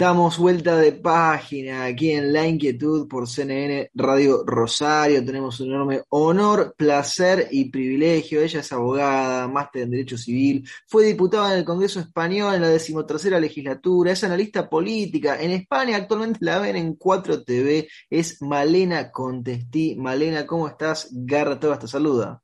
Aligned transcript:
Damos 0.00 0.38
vuelta 0.38 0.78
de 0.78 0.92
página 0.92 1.84
aquí 1.84 2.12
en 2.12 2.32
La 2.32 2.46
Inquietud 2.46 3.06
por 3.06 3.28
CNN 3.28 3.90
Radio 3.92 4.44
Rosario. 4.46 5.22
Tenemos 5.22 5.60
un 5.60 5.72
enorme 5.72 6.04
honor, 6.08 6.74
placer 6.74 7.48
y 7.50 7.68
privilegio. 7.68 8.40
Ella 8.40 8.60
es 8.60 8.72
abogada, 8.72 9.46
máster 9.46 9.82
en 9.82 9.90
Derecho 9.90 10.16
Civil, 10.16 10.66
fue 10.86 11.04
diputada 11.04 11.52
en 11.52 11.58
el 11.58 11.66
Congreso 11.66 12.00
Español 12.00 12.54
en 12.54 12.62
la 12.62 12.68
decimotercera 12.68 13.38
legislatura, 13.38 14.12
es 14.12 14.24
analista 14.24 14.70
política. 14.70 15.38
En 15.38 15.50
España 15.50 15.98
actualmente 15.98 16.38
la 16.40 16.60
ven 16.60 16.76
en 16.76 16.98
4TV. 16.98 17.86
Es 18.08 18.40
Malena 18.40 19.10
Contestí. 19.10 19.96
Malena, 19.96 20.46
¿cómo 20.46 20.66
estás? 20.66 21.10
Garrett 21.12 21.78
te 21.78 21.86
saluda. 21.86 22.42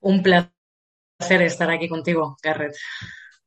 Un 0.00 0.24
placer 0.24 1.42
estar 1.42 1.70
aquí 1.70 1.88
contigo, 1.88 2.36
Garrett 2.42 2.74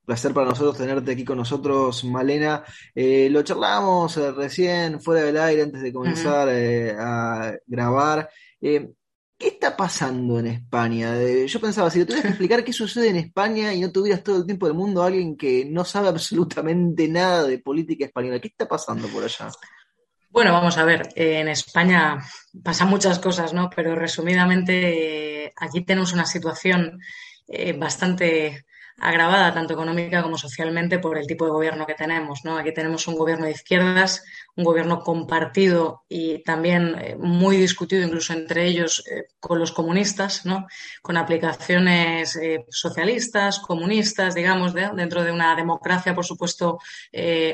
placer 0.09 0.33
para 0.33 0.49
nosotros 0.49 0.75
tenerte 0.75 1.11
aquí 1.11 1.23
con 1.23 1.37
nosotros, 1.37 2.03
Malena. 2.03 2.63
Eh, 2.95 3.29
lo 3.29 3.43
charlamos 3.43 4.17
eh, 4.17 4.31
recién 4.31 4.99
fuera 4.99 5.21
del 5.21 5.37
aire 5.37 5.61
antes 5.61 5.83
de 5.83 5.93
comenzar 5.93 6.49
eh, 6.49 6.95
a 6.97 7.53
grabar. 7.67 8.27
¿Qué 8.59 8.89
está 9.37 9.77
pasando 9.77 10.39
en 10.39 10.47
España? 10.47 11.13
yo 11.45 11.61
pensaba, 11.61 11.91
si 11.91 11.99
te 11.99 12.05
tuvieras 12.07 12.23
que 12.23 12.29
explicar 12.33 12.63
qué 12.63 12.73
sucede 12.73 13.09
en 13.09 13.17
España 13.17 13.71
y 13.71 13.81
no 13.81 13.91
tuvieras 13.91 14.23
todo 14.23 14.37
el 14.37 14.47
tiempo 14.47 14.65
del 14.65 14.75
mundo 14.75 15.03
a 15.03 15.05
alguien 15.05 15.37
que 15.37 15.63
no 15.69 15.85
sabe 15.85 16.07
absolutamente 16.07 17.07
nada 17.07 17.43
de 17.43 17.59
política 17.59 18.05
española, 18.05 18.39
¿qué 18.39 18.47
está 18.47 18.67
pasando 18.67 19.07
por 19.09 19.23
allá? 19.23 19.51
Bueno, 20.31 20.53
vamos 20.53 20.75
a 20.79 20.85
ver, 20.85 21.07
en 21.15 21.49
España 21.49 22.17
pasan 22.63 22.89
muchas 22.89 23.19
cosas, 23.19 23.53
¿no? 23.53 23.69
Pero 23.75 23.93
resumidamente, 23.93 25.53
aquí 25.55 25.81
tenemos 25.85 26.13
una 26.13 26.25
situación 26.25 26.99
bastante 27.77 28.65
agravada 28.99 29.53
tanto 29.53 29.73
económica 29.73 30.21
como 30.21 30.37
socialmente 30.37 30.99
por 30.99 31.17
el 31.17 31.27
tipo 31.27 31.45
de 31.45 31.51
gobierno 31.51 31.85
que 31.85 31.95
tenemos. 31.95 32.43
¿no? 32.43 32.57
Aquí 32.57 32.73
tenemos 32.73 33.07
un 33.07 33.15
gobierno 33.15 33.45
de 33.45 33.51
izquierdas, 33.51 34.23
un 34.55 34.65
gobierno 34.65 34.99
compartido 34.99 36.03
y 36.09 36.43
también 36.43 36.95
eh, 36.99 37.15
muy 37.17 37.57
discutido 37.57 38.03
incluso 38.03 38.33
entre 38.33 38.65
ellos 38.65 39.03
eh, 39.09 39.27
con 39.39 39.57
los 39.57 39.71
comunistas, 39.71 40.45
¿no? 40.45 40.67
con 41.01 41.15
aplicaciones 41.15 42.35
eh, 42.35 42.65
socialistas, 42.69 43.59
comunistas, 43.59 44.35
digamos, 44.35 44.73
dentro 44.73 45.23
de 45.23 45.31
una 45.31 45.55
democracia, 45.55 46.13
por 46.13 46.25
supuesto, 46.25 46.79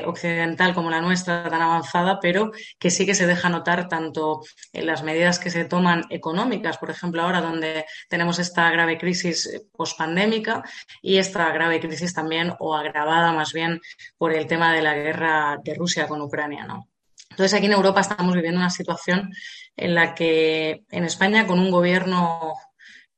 occidental 0.04 0.74
como 0.74 0.90
la 0.90 1.00
nuestra, 1.00 1.48
tan 1.48 1.62
avanzada, 1.62 2.18
pero 2.20 2.50
que 2.78 2.90
sí 2.90 3.06
que 3.06 3.14
se 3.14 3.26
deja 3.26 3.48
notar 3.48 3.88
tanto 3.88 4.42
en 4.72 4.86
las 4.86 5.02
medidas 5.02 5.38
que 5.38 5.50
se 5.50 5.64
toman 5.64 6.04
económicas, 6.10 6.78
por 6.78 6.90
ejemplo, 6.90 7.22
ahora 7.22 7.40
donde 7.40 7.84
tenemos 8.08 8.38
esta 8.38 8.70
grave 8.70 8.98
crisis 8.98 9.62
pospandémica 9.72 10.62
y 11.02 11.18
esta 11.18 11.50
grave 11.52 11.80
crisis 11.80 12.14
también, 12.14 12.54
o 12.58 12.74
agravada 12.74 13.32
más 13.32 13.52
bien 13.52 13.80
por 14.18 14.32
el 14.32 14.46
tema 14.46 14.72
de 14.72 14.82
la 14.82 14.94
guerra 14.94 15.58
de 15.62 15.74
Rusia 15.74 16.08
con 16.08 16.20
Ucrania, 16.20 16.64
¿no? 16.66 16.88
Entonces, 17.36 17.52
aquí 17.52 17.66
en 17.66 17.72
Europa 17.72 18.00
estamos 18.00 18.34
viviendo 18.34 18.58
una 18.58 18.70
situación 18.70 19.30
en 19.76 19.94
la 19.94 20.14
que 20.14 20.84
en 20.90 21.04
España, 21.04 21.46
con 21.46 21.58
un 21.58 21.70
gobierno 21.70 22.54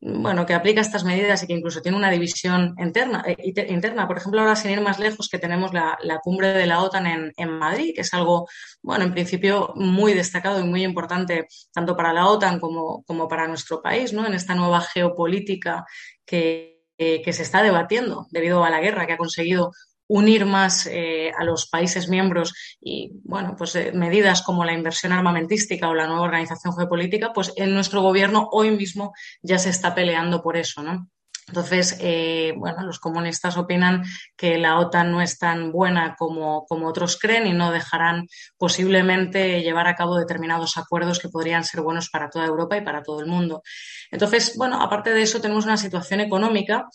bueno, 0.00 0.44
que 0.44 0.54
aplica 0.54 0.80
estas 0.80 1.04
medidas 1.04 1.40
y 1.42 1.46
que 1.46 1.52
incluso 1.52 1.82
tiene 1.82 1.96
una 1.96 2.10
división 2.10 2.74
interna, 2.78 3.22
eh, 3.24 3.36
interna. 3.68 4.08
Por 4.08 4.18
ejemplo, 4.18 4.40
ahora 4.40 4.56
sin 4.56 4.72
ir 4.72 4.80
más 4.80 4.98
lejos, 4.98 5.28
que 5.28 5.38
tenemos 5.38 5.72
la, 5.72 5.96
cumbre 6.20 6.52
de 6.52 6.66
la 6.66 6.82
OTAN 6.82 7.06
en, 7.06 7.32
en, 7.36 7.50
Madrid, 7.50 7.92
que 7.94 8.00
es 8.00 8.12
algo, 8.12 8.48
bueno, 8.82 9.04
en 9.04 9.12
principio 9.12 9.72
muy 9.76 10.14
destacado 10.14 10.58
y 10.58 10.64
muy 10.64 10.82
importante 10.82 11.46
tanto 11.72 11.96
para 11.96 12.12
la 12.12 12.26
OTAN 12.26 12.58
como, 12.58 13.04
como 13.04 13.28
para 13.28 13.46
nuestro 13.46 13.80
país, 13.80 14.12
¿no? 14.12 14.26
En 14.26 14.34
esta 14.34 14.56
nueva 14.56 14.80
geopolítica 14.80 15.84
que 16.26 16.78
eh, 17.00 17.22
que 17.22 17.32
se 17.32 17.44
está 17.44 17.62
debatiendo 17.62 18.26
debido 18.32 18.64
a 18.64 18.70
la 18.70 18.80
guerra 18.80 19.06
que 19.06 19.12
ha 19.12 19.16
conseguido 19.16 19.70
unir 20.08 20.46
más 20.46 20.86
eh, 20.86 21.30
a 21.38 21.44
los 21.44 21.68
países 21.68 22.08
miembros 22.08 22.54
y, 22.80 23.12
bueno, 23.24 23.54
pues 23.56 23.76
eh, 23.76 23.92
medidas 23.92 24.42
como 24.42 24.64
la 24.64 24.72
inversión 24.72 25.12
armamentística 25.12 25.88
o 25.88 25.94
la 25.94 26.06
nueva 26.06 26.22
organización 26.22 26.74
geopolítica, 26.74 27.32
pues 27.32 27.52
en 27.56 27.74
nuestro 27.74 28.02
gobierno 28.02 28.48
hoy 28.50 28.70
mismo 28.70 29.12
ya 29.42 29.58
se 29.58 29.70
está 29.70 29.94
peleando 29.94 30.42
por 30.42 30.56
eso, 30.56 30.82
¿no? 30.82 31.08
Entonces, 31.48 31.96
eh, 32.00 32.52
bueno, 32.56 32.82
los 32.82 32.98
comunistas 32.98 33.56
opinan 33.56 34.04
que 34.36 34.58
la 34.58 34.78
OTAN 34.78 35.10
no 35.10 35.22
es 35.22 35.38
tan 35.38 35.72
buena 35.72 36.14
como, 36.16 36.66
otros 36.68 37.18
creen 37.18 37.46
y 37.46 37.52
no 37.52 37.72
dejarán 37.72 38.28
posiblemente 38.58 39.62
llevar 39.62 39.88
a 39.88 39.94
cabo 39.94 40.18
determinados 40.18 40.76
acuerdos 40.76 41.18
que 41.18 41.30
podrían 41.30 41.64
ser 41.64 41.80
buenos 41.80 42.10
para 42.10 42.28
toda 42.28 42.44
Europa 42.44 42.76
y 42.76 42.82
para 42.82 43.02
todo 43.02 43.20
el 43.20 43.26
mundo. 43.26 43.62
Entonces, 44.10 44.54
bueno, 44.56 44.82
aparte 44.82 45.14
de 45.14 45.22
eso, 45.22 45.40
tenemos 45.40 45.64
una 45.64 45.78
situación 45.78 46.20
económica 46.20 46.86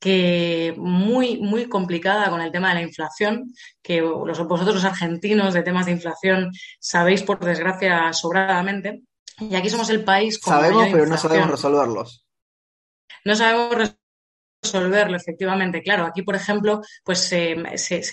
que 0.00 0.74
muy, 0.78 1.38
muy 1.38 1.66
complicada 1.66 2.30
con 2.30 2.40
el 2.40 2.50
tema 2.50 2.70
de 2.70 2.76
la 2.76 2.82
inflación, 2.82 3.52
que 3.82 4.00
los, 4.00 4.46
vosotros 4.48 4.76
los 4.76 4.84
argentinos 4.84 5.52
de 5.52 5.62
temas 5.62 5.86
de 5.86 5.92
inflación 5.92 6.50
sabéis 6.80 7.22
por 7.22 7.38
desgracia 7.38 8.12
sobradamente. 8.14 9.02
Y 9.38 9.54
aquí 9.54 9.68
somos 9.68 9.90
el 9.90 10.02
país 10.02 10.38
con 10.40 10.54
Sabemos, 10.54 10.88
pero 10.90 11.06
no 11.06 11.16
sabemos 11.18 11.50
resolverlos. 11.50 12.24
No 13.24 13.36
sabemos 13.36 13.94
resolverlo, 14.62 15.16
efectivamente. 15.16 15.82
Claro, 15.82 16.06
aquí, 16.06 16.22
por 16.22 16.34
ejemplo, 16.34 16.80
pues 17.04 17.18
se, 17.20 17.56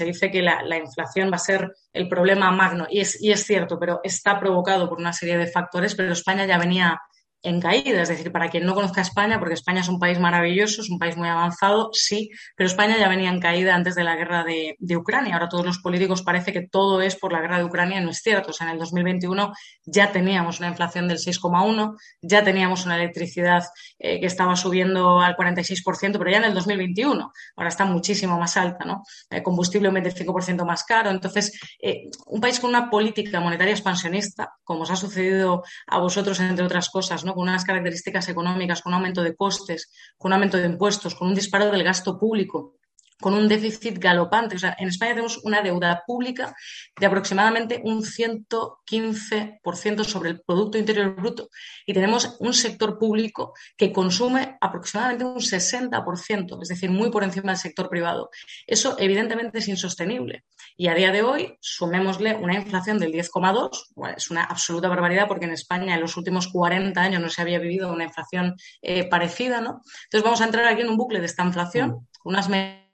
dice 0.06 0.30
que 0.30 0.42
la, 0.42 0.78
inflación 0.78 1.32
va 1.32 1.36
a 1.36 1.40
ser 1.40 1.72
el 1.94 2.10
problema 2.10 2.52
magno, 2.52 2.86
y 2.90 3.00
es, 3.00 3.22
y 3.22 3.32
es 3.32 3.46
cierto, 3.46 3.80
pero 3.80 4.02
está 4.04 4.40
provocado 4.40 4.90
por 4.90 5.00
una 5.00 5.14
serie 5.14 5.38
de 5.38 5.48
factores, 5.48 5.96
pero 5.96 6.12
España 6.12 6.46
ya 6.46 6.58
venía 6.58 7.00
en 7.44 7.62
caída. 7.62 8.02
Es 8.02 8.10
decir, 8.10 8.32
para 8.32 8.50
quien 8.50 8.66
no 8.66 8.74
conozca 8.74 9.02
España, 9.02 9.40
porque 9.40 9.54
España 9.54 9.82
es 9.82 9.90
un 9.90 10.00
país 10.00 10.20
maravilloso, 10.20 10.82
es 10.82 10.90
un 10.90 11.00
país 11.00 11.16
muy 11.18 11.30
avanzado, 11.30 11.90
sí, 11.94 12.30
pero 12.56 12.68
España 12.68 12.98
ya 12.98 13.08
venía 13.08 13.30
en 13.30 13.40
caída 13.40 13.76
antes 13.76 13.96
de 13.96 14.04
la 14.04 14.16
guerra 14.16 14.44
de, 14.44 14.76
Ucrania. 14.98 15.36
Ahora 15.36 15.50
todos 15.50 15.66
los 15.66 15.78
políticos 15.78 16.24
parece 16.24 16.52
que 16.52 16.68
todo 16.68 17.02
es 17.02 17.16
por 17.16 17.32
la 17.32 17.40
guerra 17.40 17.60
de 17.60 17.66
Ucrania, 17.66 18.02
no 18.02 18.10
es 18.10 18.22
cierto. 18.22 18.50
O 18.50 18.54
sea, 18.54 18.68
en 18.68 18.74
el 18.74 18.80
2021 18.80 19.54
ya 19.86 20.12
teníamos 20.12 20.60
una 20.60 20.70
inflación 20.70 21.08
del 21.08 21.20
6,1, 21.20 21.96
ya 22.22 22.44
teníamos 22.44 22.86
una 22.86 22.96
electricidad 22.96 23.64
eh, 24.00 24.20
que 24.20 24.26
estaba 24.26 24.56
subiendo 24.56 25.20
al 25.20 25.36
46%, 25.36 26.18
pero 26.18 26.32
ya 26.32 26.38
en 26.38 26.46
el 26.46 26.54
2021. 26.54 27.32
Ahora 27.56 27.70
está 27.70 27.86
muchísimo 27.86 28.40
más 28.40 28.58
alta, 28.58 28.86
¿no? 28.86 29.04
El 29.30 29.44
combustible 29.44 29.90
un 29.90 29.96
25% 29.96 30.66
más 30.66 30.84
caro. 30.84 31.12
Entonces, 31.12 31.60
eh, 31.80 32.10
un 32.26 32.42
país 32.42 32.60
con 32.60 32.72
una 32.72 32.90
política 32.90 33.40
monetaria 33.40 33.74
expansionista, 33.74 34.54
como 34.64 34.82
os 34.82 34.92
ha 34.92 34.96
sucedido 34.96 35.64
a 35.86 36.00
vosotros, 36.00 36.40
entre 36.40 36.66
otras 36.66 36.90
cosas, 36.90 37.24
con 37.34 37.44
unas 37.44 37.66
características 37.66 38.30
económicas, 38.30 38.82
con 38.82 38.94
un 38.94 38.98
aumento 38.98 39.24
de 39.24 39.36
costes, 39.36 39.92
con 40.18 40.30
un 40.30 40.34
aumento 40.34 40.58
de 40.58 40.66
impuestos, 40.66 41.16
con 41.16 41.28
un 41.28 41.36
disparo 41.36 41.72
del 41.72 41.84
gasto 41.84 42.20
público, 42.20 42.77
con 43.20 43.34
un 43.34 43.48
déficit 43.48 43.98
galopante. 43.98 44.56
O 44.56 44.60
sea, 44.60 44.76
en 44.80 44.90
España 44.90 45.12
tenemos 45.12 45.40
una 45.44 45.62
deuda 45.62 46.04
pública 46.06 46.56
de 47.00 47.06
aproximadamente 47.06 47.82
un 47.84 48.04
115% 48.04 50.04
sobre 50.04 50.30
el 50.30 50.42
Producto 50.42 50.78
Interior 50.78 51.16
Bruto 51.16 51.50
y 51.86 51.94
tenemos 51.94 52.38
un 52.40 52.54
sector 52.54 53.00
público 53.00 53.54
que 53.76 53.92
consume 53.92 54.58
aproximadamente 54.62 55.26
un 55.26 55.40
60%, 55.40 56.62
es 56.62 56.70
decir, 56.70 56.90
muy 56.90 57.10
por 57.10 57.24
encima 57.24 57.52
del 57.52 57.60
sector 57.60 57.90
privado. 57.90 58.30
Eso 58.66 58.96
evidentemente 59.00 59.60
es 59.60 59.68
insostenible. 59.68 60.46
Y 60.76 60.88
a 60.88 60.94
día 60.94 61.12
de 61.12 61.24
hoy, 61.24 61.58
sumémosle 61.60 62.36
una 62.36 62.56
inflación 62.56 63.00
del 63.00 63.12
10,2, 63.12 64.16
es 64.16 64.30
una 64.30 64.44
absoluta 64.44 64.88
barbaridad 64.88 65.28
porque 65.28 65.46
en 65.46 65.52
España 65.52 65.96
en 65.96 66.02
los 66.02 66.18
últimos 66.18 66.48
40 66.50 67.02
años 67.02 67.22
no 67.22 67.30
se 67.30 67.42
había 67.42 67.60
vivido 67.60 67.92
una 67.92 68.06
inflación 68.06 68.56
eh, 68.82 69.08
parecida, 69.10 69.62
¿no? 69.62 69.82
Entonces 70.04 70.24
vamos 70.24 70.42
a 70.42 70.46
entrar 70.46 70.66
aquí 70.66 70.82
en 70.82 70.90
un 70.90 70.98
bucle 70.98 71.20
de 71.20 71.26
esta 71.26 71.44
inflación, 71.44 71.90
mm. 71.90 72.06
unas 72.26 72.50
medidas 72.50 72.87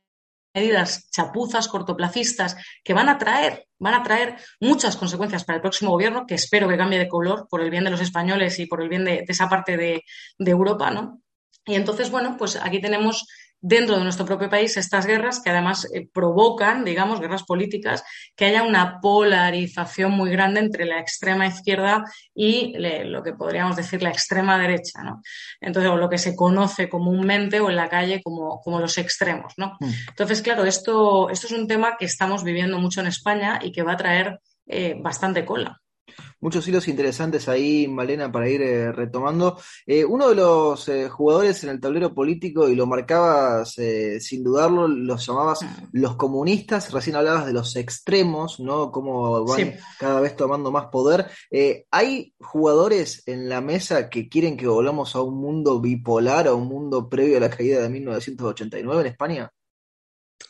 chapuzas, 1.11 1.67
cortoplacistas, 1.67 2.55
que 2.83 2.93
van 2.93 3.09
a 3.09 3.17
traer, 3.17 3.67
van 3.79 3.95
a 3.95 4.03
traer 4.03 4.35
muchas 4.59 4.95
consecuencias 4.95 5.43
para 5.43 5.57
el 5.57 5.61
próximo 5.61 5.91
gobierno, 5.91 6.25
que 6.27 6.35
espero 6.35 6.67
que 6.67 6.77
cambie 6.77 6.99
de 6.99 7.07
color 7.07 7.47
por 7.49 7.61
el 7.61 7.69
bien 7.69 7.83
de 7.83 7.89
los 7.89 8.01
españoles 8.01 8.59
y 8.59 8.65
por 8.65 8.81
el 8.81 8.89
bien 8.89 9.05
de, 9.05 9.25
esa 9.27 9.49
parte 9.49 9.77
de, 9.77 10.03
de 10.37 10.51
Europa, 10.51 10.91
¿no? 10.91 11.21
Y 11.65 11.75
entonces, 11.75 12.11
bueno, 12.11 12.35
pues 12.37 12.57
aquí 12.57 12.81
tenemos 12.81 13.25
dentro 13.65 13.97
de 13.97 14.03
nuestro 14.03 14.25
propio 14.25 14.49
país 14.49 14.75
estas 14.75 15.05
guerras 15.05 15.41
que 15.41 15.49
además 15.49 15.87
eh, 15.93 16.05
provocan, 16.13 16.83
digamos, 16.83 17.21
guerras 17.21 17.43
políticas, 17.43 18.03
que 18.35 18.45
haya 18.45 18.61
una 18.61 18.99
polarización 18.99 20.11
muy 20.11 20.29
grande 20.31 20.59
entre 20.59 20.85
la 20.85 20.99
extrema 20.99 21.47
izquierda 21.47 22.03
y 22.35 22.73
lo 23.05 23.23
que 23.23 23.33
podríamos 23.33 23.77
decir 23.77 24.03
la 24.03 24.09
extrema 24.09 24.59
derecha, 24.59 25.01
¿no? 25.03 25.21
Entonces, 25.61 25.89
o 25.89 25.95
lo 25.95 26.09
que 26.09 26.17
se 26.17 26.35
conoce 26.35 26.89
comúnmente 26.89 27.61
o 27.61 27.69
en 27.69 27.77
la 27.77 27.87
calle 27.87 28.21
como, 28.21 28.59
como 28.59 28.81
los 28.81 28.97
extremos, 28.97 29.53
¿no? 29.55 29.77
Mm. 29.79 29.91
Entonces, 30.09 30.41
claro, 30.41 30.65
esto, 30.65 31.29
esto 31.29 31.47
es 31.47 31.53
un 31.53 31.67
tema 31.67 31.95
que 31.97 32.05
estamos 32.05 32.43
viviendo 32.43 32.77
mucho 32.79 32.99
en 32.99 33.07
España 33.07 33.59
y 33.63 33.71
que 33.71 33.83
va 33.83 33.93
a 33.93 33.97
traer 33.97 34.39
eh, 34.67 34.95
bastante 34.99 35.45
cola. 35.45 35.81
Muchos 36.39 36.67
hilos 36.67 36.87
interesantes 36.87 37.47
ahí, 37.47 37.87
Malena, 37.87 38.31
para 38.31 38.49
ir 38.49 38.61
eh, 38.61 38.91
retomando. 38.91 39.57
Eh, 39.85 40.03
uno 40.03 40.29
de 40.29 40.35
los 40.35 40.87
eh, 40.89 41.09
jugadores 41.09 41.63
en 41.63 41.69
el 41.69 41.79
tablero 41.79 42.13
político, 42.13 42.67
y 42.67 42.75
lo 42.75 42.85
marcabas 42.85 43.75
sin 44.19 44.43
dudarlo, 44.43 44.87
los 44.87 45.25
llamabas 45.25 45.61
mm. 45.61 45.67
los 45.93 46.15
comunistas, 46.15 46.91
recién 46.91 47.15
hablabas 47.15 47.45
de 47.45 47.53
los 47.53 47.75
extremos, 47.75 48.59
¿no? 48.59 48.91
Cómo 48.91 49.45
van 49.45 49.75
cada 49.99 50.19
vez 50.19 50.35
tomando 50.35 50.71
más 50.71 50.87
poder. 50.87 51.27
¿Hay 51.91 52.33
jugadores 52.39 53.23
en 53.25 53.47
la 53.47 53.61
mesa 53.61 54.09
que 54.09 54.27
quieren 54.27 54.57
que 54.57 54.67
volvamos 54.67 55.15
a 55.15 55.21
un 55.21 55.39
mundo 55.39 55.79
bipolar, 55.79 56.47
a 56.47 56.53
un 56.53 56.67
mundo 56.67 57.09
previo 57.09 57.37
a 57.37 57.41
la 57.41 57.49
caída 57.49 57.81
de 57.81 57.89
1989 57.89 59.01
en 59.01 59.07
España? 59.07 59.51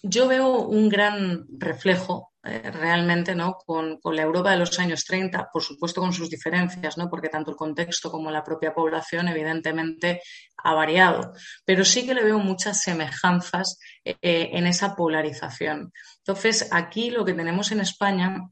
Yo 0.02 0.28
veo 0.28 0.68
un 0.68 0.90
gran 0.90 1.46
reflejo 1.58 2.33
eh, 2.46 2.72
realmente 2.72 3.36
¿no? 3.36 3.58
Con, 3.66 4.00
la 4.04 4.22
Europa 4.22 4.52
de 4.52 4.58
los 4.58 4.78
años 4.80 5.06
30, 5.06 5.50
por 5.52 5.64
supuesto 5.64 6.02
con 6.02 6.12
sus 6.12 6.30
diferencias, 6.30 6.98
¿no? 6.98 7.10
porque 7.10 7.30
tanto 7.30 7.52
el 7.52 7.58
contexto 7.58 8.12
como 8.12 8.32
la 8.32 8.44
propia 8.44 8.74
población 8.74 9.30
evidentemente 9.30 10.22
ha 10.58 10.74
variado, 10.74 11.34
pero 11.66 11.86
sí 11.86 12.06
que 12.06 12.14
le 12.14 12.24
veo 12.24 12.40
muchas 12.40 12.82
semejanzas 12.82 13.80
eh, 14.04 14.16
en 14.22 14.68
esa 14.68 14.96
polarización. 14.96 15.94
Entonces, 16.18 16.68
aquí 16.72 17.12
lo 17.12 17.24
que 17.24 17.34
tenemos 17.34 17.72
en 17.72 17.80
España 17.80 18.50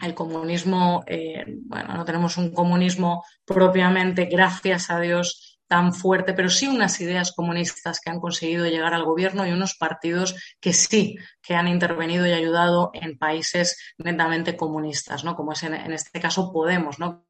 el 0.00 0.14
comunismo, 0.14 1.04
eh, 1.06 1.44
bueno, 1.66 1.94
no 1.94 2.04
tenemos 2.04 2.36
un 2.36 2.52
comunismo 2.52 3.24
propiamente, 3.44 4.24
gracias 4.24 4.90
a 4.90 4.98
Dios, 5.00 5.53
tan 5.66 5.92
fuerte, 5.92 6.34
pero 6.34 6.50
sí 6.50 6.66
unas 6.66 7.00
ideas 7.00 7.32
comunistas 7.32 8.00
que 8.00 8.10
han 8.10 8.20
conseguido 8.20 8.66
llegar 8.66 8.94
al 8.94 9.04
gobierno 9.04 9.46
y 9.46 9.52
unos 9.52 9.74
partidos 9.74 10.34
que 10.60 10.72
sí, 10.72 11.16
que 11.42 11.54
han 11.54 11.68
intervenido 11.68 12.26
y 12.26 12.32
ayudado 12.32 12.90
en 12.92 13.18
países 13.18 13.78
netamente 13.98 14.56
comunistas, 14.56 15.24
¿no? 15.24 15.34
Como 15.34 15.52
es 15.52 15.62
en, 15.62 15.74
este 15.92 16.20
caso 16.20 16.52
Podemos, 16.52 16.98
¿no? 16.98 17.26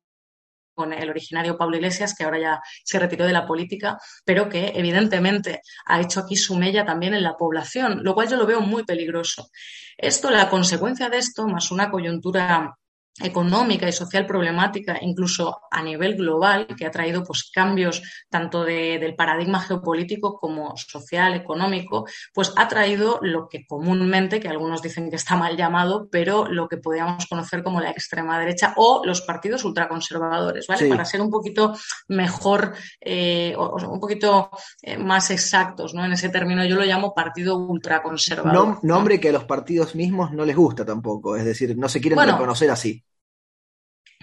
con 0.74 0.92
el 0.92 1.08
originario 1.08 1.56
Pablo 1.56 1.76
Iglesias, 1.76 2.16
que 2.16 2.24
ahora 2.24 2.40
ya 2.40 2.60
se 2.82 2.98
retiró 2.98 3.24
de 3.26 3.32
la 3.32 3.46
política, 3.46 3.96
pero 4.24 4.48
que 4.48 4.72
evidentemente 4.74 5.62
ha 5.86 6.00
hecho 6.00 6.18
aquí 6.18 6.34
su 6.34 6.56
mella 6.56 6.84
también 6.84 7.14
en 7.14 7.22
la 7.22 7.36
población, 7.36 8.00
lo 8.02 8.12
cual 8.12 8.28
yo 8.28 8.36
lo 8.36 8.44
veo 8.44 8.60
muy 8.60 8.84
peligroso. 8.84 9.50
Esto, 9.96 10.30
la 10.30 10.50
consecuencia 10.50 11.08
de 11.08 11.18
esto, 11.18 11.46
más 11.46 11.70
una 11.70 11.92
coyuntura 11.92 12.76
económica 13.20 13.88
y 13.88 13.92
social 13.92 14.26
problemática, 14.26 14.98
incluso 15.00 15.60
a 15.70 15.82
nivel 15.82 16.16
global, 16.16 16.66
que 16.76 16.84
ha 16.84 16.90
traído 16.90 17.22
pues, 17.22 17.50
cambios 17.52 18.02
tanto 18.28 18.64
del 18.64 19.14
paradigma 19.14 19.60
geopolítico 19.60 20.38
como 20.38 20.76
social, 20.76 21.34
económico, 21.34 22.06
pues 22.32 22.52
ha 22.56 22.66
traído 22.66 23.20
lo 23.22 23.48
que 23.48 23.66
comúnmente, 23.66 24.40
que 24.40 24.48
algunos 24.48 24.82
dicen 24.82 25.10
que 25.10 25.16
está 25.16 25.36
mal 25.36 25.56
llamado, 25.56 26.08
pero 26.10 26.46
lo 26.48 26.68
que 26.68 26.78
podríamos 26.78 27.26
conocer 27.26 27.62
como 27.62 27.80
la 27.80 27.90
extrema 27.90 28.38
derecha 28.38 28.74
o 28.76 29.02
los 29.04 29.20
partidos 29.20 29.64
ultraconservadores, 29.64 30.66
¿vale? 30.66 30.88
Para 30.88 31.04
ser 31.04 31.20
un 31.20 31.30
poquito 31.30 31.74
mejor 32.08 32.74
eh, 33.00 33.54
o, 33.56 33.76
un 33.88 34.00
poquito 34.00 34.50
eh, 34.82 34.98
más 34.98 35.30
exactos, 35.30 35.94
¿no? 35.94 36.04
En 36.04 36.12
ese 36.12 36.30
término 36.30 36.64
yo 36.64 36.74
lo 36.74 36.84
llamo 36.84 37.14
partido 37.14 37.56
ultraconservador. 37.56 38.78
nombre 38.82 39.20
que 39.20 39.28
a 39.28 39.32
los 39.32 39.44
partidos 39.44 39.94
mismos 39.94 40.32
no 40.32 40.44
les 40.44 40.56
gusta 40.56 40.84
tampoco, 40.84 41.36
es 41.36 41.44
decir, 41.44 41.76
no 41.78 41.88
se 41.88 42.00
quieren 42.00 42.18
reconocer 42.18 42.70
así. 42.70 43.03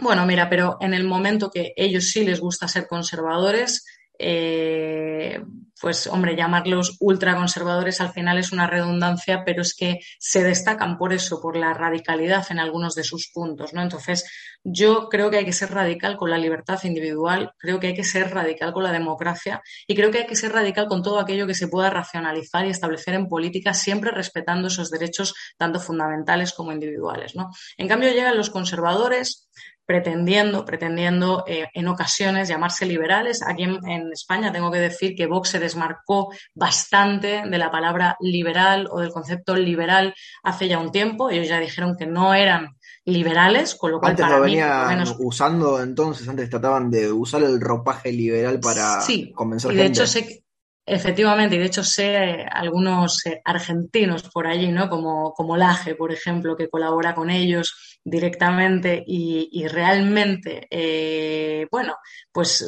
Bueno, 0.01 0.25
mira, 0.25 0.49
pero 0.49 0.77
en 0.81 0.95
el 0.95 1.03
momento 1.03 1.51
que 1.51 1.73
ellos 1.75 2.09
sí 2.09 2.25
les 2.25 2.39
gusta 2.39 2.67
ser 2.67 2.87
conservadores, 2.87 3.85
eh, 4.17 5.39
pues 5.79 6.07
hombre, 6.07 6.35
llamarlos 6.35 6.97
ultraconservadores 6.99 8.01
al 8.01 8.11
final 8.11 8.39
es 8.39 8.51
una 8.51 8.67
redundancia, 8.67 9.43
pero 9.45 9.61
es 9.61 9.75
que 9.75 9.99
se 10.19 10.43
destacan 10.43 10.97
por 10.97 11.13
eso, 11.13 11.39
por 11.39 11.55
la 11.55 11.73
radicalidad 11.73 12.45
en 12.49 12.59
algunos 12.59 12.95
de 12.95 13.03
sus 13.03 13.31
puntos, 13.31 13.73
¿no? 13.73 13.81
Entonces, 13.81 14.25
yo 14.63 15.07
creo 15.09 15.29
que 15.29 15.37
hay 15.37 15.45
que 15.45 15.53
ser 15.53 15.71
radical 15.71 16.17
con 16.17 16.29
la 16.29 16.37
libertad 16.37 16.79
individual, 16.83 17.51
creo 17.57 17.79
que 17.79 17.87
hay 17.87 17.95
que 17.95 18.03
ser 18.03 18.31
radical 18.31 18.73
con 18.73 18.83
la 18.83 18.91
democracia 18.91 19.61
y 19.87 19.95
creo 19.95 20.11
que 20.11 20.19
hay 20.19 20.27
que 20.27 20.35
ser 20.35 20.51
radical 20.51 20.87
con 20.87 21.01
todo 21.01 21.19
aquello 21.19 21.47
que 21.47 21.55
se 21.55 21.67
pueda 21.67 21.89
racionalizar 21.89 22.65
y 22.65 22.69
establecer 22.69 23.15
en 23.15 23.27
política, 23.27 23.73
siempre 23.73 24.11
respetando 24.11 24.67
esos 24.67 24.91
derechos 24.91 25.33
tanto 25.57 25.79
fundamentales 25.79 26.53
como 26.53 26.71
individuales, 26.71 27.35
¿no? 27.35 27.49
En 27.77 27.87
cambio, 27.87 28.11
llegan 28.11 28.37
los 28.37 28.51
conservadores 28.51 29.49
pretendiendo, 29.85 30.65
pretendiendo 30.65 31.43
eh, 31.47 31.67
en 31.73 31.87
ocasiones 31.87 32.47
llamarse 32.47 32.85
liberales. 32.85 33.41
Aquí 33.45 33.63
en, 33.63 34.11
España 34.11 34.51
tengo 34.51 34.71
que 34.71 34.79
decir 34.79 35.15
que 35.15 35.25
Vox 35.25 35.49
se 35.49 35.59
desmarcó 35.59 36.33
bastante 36.55 37.43
de 37.45 37.57
la 37.57 37.71
palabra 37.71 38.15
liberal 38.19 38.87
o 38.91 38.99
del 38.99 39.11
concepto 39.11 39.55
liberal 39.55 40.13
hace 40.43 40.67
ya 40.67 40.79
un 40.79 40.91
tiempo. 40.91 41.29
Ellos 41.29 41.47
ya 41.47 41.59
dijeron 41.59 41.95
que 41.97 42.05
no 42.05 42.33
eran 42.33 42.77
liberales, 43.05 43.75
con 43.75 43.91
lo 43.91 43.99
cual 43.99 44.11
antes 44.11 44.29
lo 44.29 44.41
venían 44.41 45.03
usando 45.19 45.81
entonces, 45.81 46.27
antes 46.27 46.49
trataban 46.49 46.91
de 46.91 47.11
usar 47.11 47.41
el 47.43 47.59
ropaje 47.59 48.11
liberal 48.11 48.59
para 48.59 49.01
sí, 49.01 49.31
convencer 49.31 49.71
y 49.71 49.75
de 49.75 49.85
hecho 49.85 50.05
sé, 50.05 50.43
Efectivamente, 50.85 51.55
y 51.55 51.59
de 51.59 51.65
hecho 51.65 51.83
sé 51.83 52.15
eh, 52.15 52.45
algunos 52.51 53.25
eh, 53.27 53.39
argentinos 53.45 54.23
por 54.23 54.47
allí, 54.47 54.71
¿no? 54.71 54.89
Como, 54.89 55.31
como 55.33 55.55
Laje, 55.55 55.93
por 55.93 56.11
ejemplo, 56.11 56.57
que 56.57 56.69
colabora 56.69 57.13
con 57.13 57.29
ellos 57.29 57.90
directamente 58.03 59.03
y, 59.05 59.67
realmente, 59.67 60.67
eh, 60.71 61.67
bueno, 61.71 61.95
pues 62.31 62.65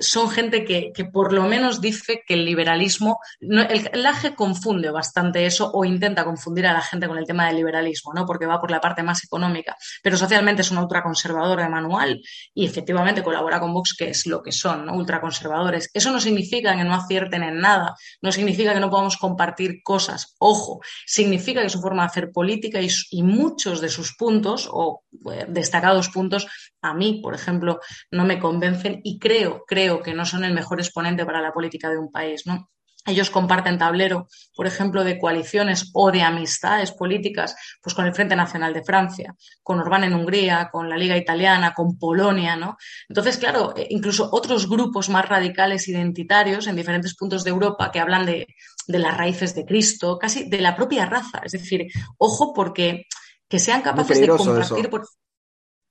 son 0.00 0.30
gente 0.30 0.64
que, 0.64 0.92
por 1.12 1.32
lo 1.32 1.44
menos 1.44 1.80
dice 1.80 2.22
que 2.26 2.34
el 2.34 2.44
liberalismo, 2.44 3.20
el, 3.40 3.90
Laje 3.92 4.34
confunde 4.34 4.90
bastante 4.90 5.46
eso 5.46 5.70
o 5.72 5.84
intenta 5.84 6.24
confundir 6.24 6.66
a 6.66 6.72
la 6.72 6.80
gente 6.80 7.06
con 7.06 7.18
el 7.18 7.26
tema 7.26 7.46
del 7.46 7.56
liberalismo, 7.56 8.12
¿no? 8.14 8.26
Porque 8.26 8.46
va 8.46 8.60
por 8.60 8.70
la 8.70 8.80
parte 8.80 9.02
más 9.02 9.22
económica, 9.24 9.76
pero 10.02 10.16
socialmente 10.16 10.62
es 10.62 10.70
un 10.70 10.78
ultraconservador 10.78 11.60
de 11.60 11.68
manual 11.68 12.20
y 12.54 12.64
efectivamente 12.64 13.22
colabora 13.22 13.60
con 13.60 13.72
Vox, 13.72 13.94
que 13.96 14.10
es 14.10 14.26
lo 14.26 14.42
que 14.42 14.52
son, 14.52 14.86
¿no? 14.86 14.94
Ultraconservadores. 14.94 15.90
Eso 15.92 16.10
no 16.10 16.20
significa 16.20 16.76
que 16.76 16.84
no 16.84 16.94
acierten 16.94 17.42
en 17.42 17.60
nada, 17.60 17.94
no 18.22 18.32
significa 18.32 18.74
que 18.74 18.80
no 18.80 18.90
podamos 18.90 19.16
compartir 19.16 19.82
cosas. 19.82 20.34
Ojo, 20.38 20.80
significa 21.06 21.62
que 21.62 21.68
su 21.68 21.80
forma 21.80 22.02
de 22.02 22.08
hacer 22.08 22.32
política 22.32 22.80
y, 22.80 23.22
muchos 23.22 23.80
de 23.80 23.88
sus 23.88 24.16
puntos 24.16 24.68
o 24.70 25.04
eh, 25.30 25.46
destacados 25.48 26.08
puntos 26.08 26.46
a 26.82 26.94
mí, 26.94 27.20
por 27.22 27.34
ejemplo, 27.34 27.80
no 28.10 28.24
me 28.24 28.38
y 28.84 29.18
creo, 29.18 29.64
creo 29.66 30.02
que 30.02 30.14
no 30.14 30.24
son 30.24 30.44
el 30.44 30.52
mejor 30.52 30.80
exponente 30.80 31.24
para 31.24 31.40
la 31.40 31.52
política 31.52 31.90
de 31.90 31.98
un 31.98 32.10
país, 32.10 32.46
¿no? 32.46 32.70
Ellos 33.06 33.30
comparten 33.30 33.78
tablero, 33.78 34.28
por 34.54 34.66
ejemplo, 34.66 35.04
de 35.04 35.18
coaliciones 35.18 35.90
o 35.94 36.12
de 36.12 36.20
amistades 36.20 36.92
políticas, 36.92 37.56
pues 37.82 37.94
con 37.94 38.04
el 38.04 38.14
Frente 38.14 38.36
Nacional 38.36 38.74
de 38.74 38.84
Francia, 38.84 39.34
con 39.62 39.80
Orbán 39.80 40.04
en 40.04 40.12
Hungría, 40.12 40.68
con 40.70 40.90
la 40.90 40.98
Liga 40.98 41.16
Italiana, 41.16 41.72
con 41.72 41.98
Polonia, 41.98 42.56
¿no? 42.56 42.76
Entonces, 43.08 43.38
claro, 43.38 43.72
eh, 43.74 43.86
incluso 43.88 44.28
otros 44.30 44.68
grupos 44.68 45.08
más 45.08 45.26
radicales 45.26 45.88
identitarios 45.88 46.66
en 46.66 46.76
diferentes 46.76 47.16
puntos 47.16 47.42
de 47.42 47.50
Europa 47.50 47.90
que 47.90 48.00
hablan 48.00 48.26
de, 48.26 48.46
las 48.86 49.16
raíces 49.16 49.54
de 49.54 49.64
Cristo, 49.64 50.18
casi 50.18 50.50
de 50.50 50.60
la 50.60 50.76
propia 50.76 51.06
raza. 51.06 51.40
Es 51.42 51.52
decir, 51.52 51.86
ojo 52.18 52.52
porque 52.52 53.06
que 53.48 53.58
sean 53.58 53.80
capaces 53.80 54.20
de 54.20 54.28
compartir 54.28 54.90
por, 54.90 55.06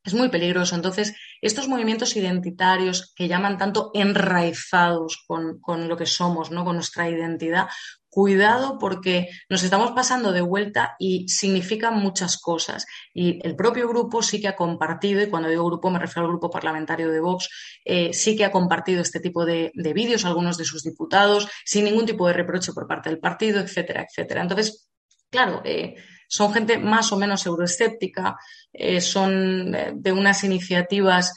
es 0.10 0.16
muy 0.16 0.30
peligroso. 0.30 0.76
Entonces, 0.76 1.14
estos 1.42 1.68
movimientos 1.68 2.16
identitarios 2.16 3.14
que 3.16 3.28
llaman 3.28 3.58
tanto 3.58 3.92
enraizados 3.94 5.24
con, 5.26 5.88
lo 5.88 5.98
que 5.98 6.06
somos, 6.06 6.52
¿no? 6.52 6.66
con 6.66 6.76
nuestra 6.76 7.10
identidad, 7.10 7.68
cuidado 8.10 8.80
porque 8.80 9.30
nos 9.50 9.62
estamos 9.62 9.92
pasando 9.92 10.32
de 10.32 10.42
vuelta 10.42 10.96
y 10.98 11.28
significan 11.30 12.00
muchas 12.00 12.40
cosas. 12.42 12.88
Y 13.14 13.40
el 13.48 13.56
propio 13.56 13.88
grupo 13.88 14.24
sí 14.24 14.42
que 14.42 14.48
ha 14.48 14.56
compartido, 14.56 15.22
y 15.22 15.30
cuando 15.30 15.48
digo 15.48 15.66
grupo 15.66 15.92
me 15.92 16.00
refiero 16.00 16.26
al 16.26 16.32
grupo 16.32 16.50
parlamentario 16.50 17.12
de 17.12 17.20
Vox, 17.20 17.50
eh, 17.86 18.12
sí 18.12 18.36
que 18.36 18.46
ha 18.46 18.52
compartido 18.52 19.02
este 19.02 19.20
tipo 19.20 19.46
de, 19.46 19.72
vídeos, 19.94 20.26
algunos 20.26 20.58
de 20.58 20.66
sus 20.66 20.84
diputados, 20.84 21.48
sin 21.64 21.86
ningún 21.86 22.08
tipo 22.08 22.28
de 22.28 22.34
reproche 22.34 22.74
por 22.74 22.88
parte 22.88 23.10
del 23.10 23.20
partido, 23.20 23.60
etcétera, 23.60 24.08
etcétera. 24.10 24.42
Entonces, 24.42 24.90
claro, 25.30 25.62
eh, 25.64 25.96
son 26.30 26.54
gente 26.54 26.78
más 26.78 27.12
o 27.12 27.18
menos 27.18 27.46
euroescéptica, 27.46 28.38
eh, 28.72 29.02
son 29.02 29.74
eh, 29.74 29.92
de 29.96 30.12
unas 30.12 30.44
iniciativas 30.44 31.34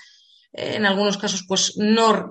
eh, 0.53 0.75
en 0.77 0.85
algunos 0.85 1.17
casos 1.17 1.45
pues 1.49 1.75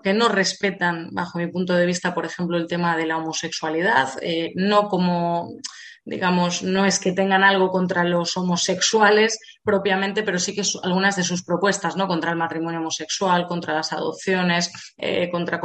que 0.04 0.14
no 0.14 0.30
respetan, 0.30 1.10
bajo 1.12 1.40
mi 1.40 1.48
punto 1.48 1.74
de 1.74 1.88
vista, 1.88 2.14
por 2.14 2.26
ejemplo, 2.26 2.58
el 2.58 2.68
tema 2.68 2.96
de 2.96 3.08
la 3.08 3.18
homosexualidad, 3.18 4.10
no 4.54 4.88
como 4.88 5.50
digamos, 6.04 6.64
no 6.64 6.86
es 6.86 7.00
que 7.00 7.12
tengan 7.12 7.44
algo 7.44 7.70
contra 7.70 8.04
los 8.04 8.36
homosexuales 8.36 9.40
propiamente, 9.64 10.24
pero 10.24 10.40
sí 10.40 10.56
que 10.56 10.64
algunas 10.84 11.16
de 11.16 11.24
sus 11.24 11.44
propuestas, 11.44 11.96
¿no? 11.96 12.08
Contra 12.08 12.32
el 12.32 12.38
matrimonio 12.38 12.80
homosexual, 12.80 13.48
contra 13.48 13.76
las 13.76 13.94
adopciones, 13.94 14.72
eh, 14.98 15.30
contra 15.30 15.60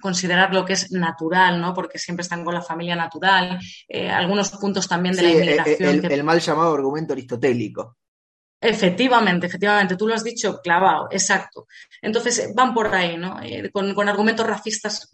considerar 0.00 0.54
lo 0.54 0.64
que 0.64 0.72
es 0.74 0.90
natural, 0.92 1.60
¿no? 1.60 1.74
Porque 1.74 1.98
siempre 1.98 2.22
están 2.22 2.44
con 2.44 2.54
la 2.54 2.62
familia 2.62 2.96
natural, 2.96 3.58
eh, 3.88 4.08
algunos 4.08 4.50
puntos 4.50 4.88
también 4.88 5.14
de 5.14 5.22
la 5.22 5.28
eh, 5.28 5.32
inmigración. 5.32 6.12
El, 6.12 6.24
mal 6.24 6.40
llamado 6.40 6.74
argumento 6.74 7.12
aristotélico. 7.12 7.98
Efectivamente, 8.58 9.46
efectivamente, 9.46 9.96
tú 9.96 10.08
lo 10.08 10.14
has 10.14 10.24
dicho 10.24 10.60
clavado, 10.62 11.08
exacto. 11.10 11.66
Entonces 12.00 12.52
van 12.54 12.72
por 12.72 12.92
ahí, 12.92 13.18
¿no? 13.18 13.38
con, 13.70 13.94
con, 13.94 14.08
argumentos 14.08 14.46
racistas, 14.46 15.10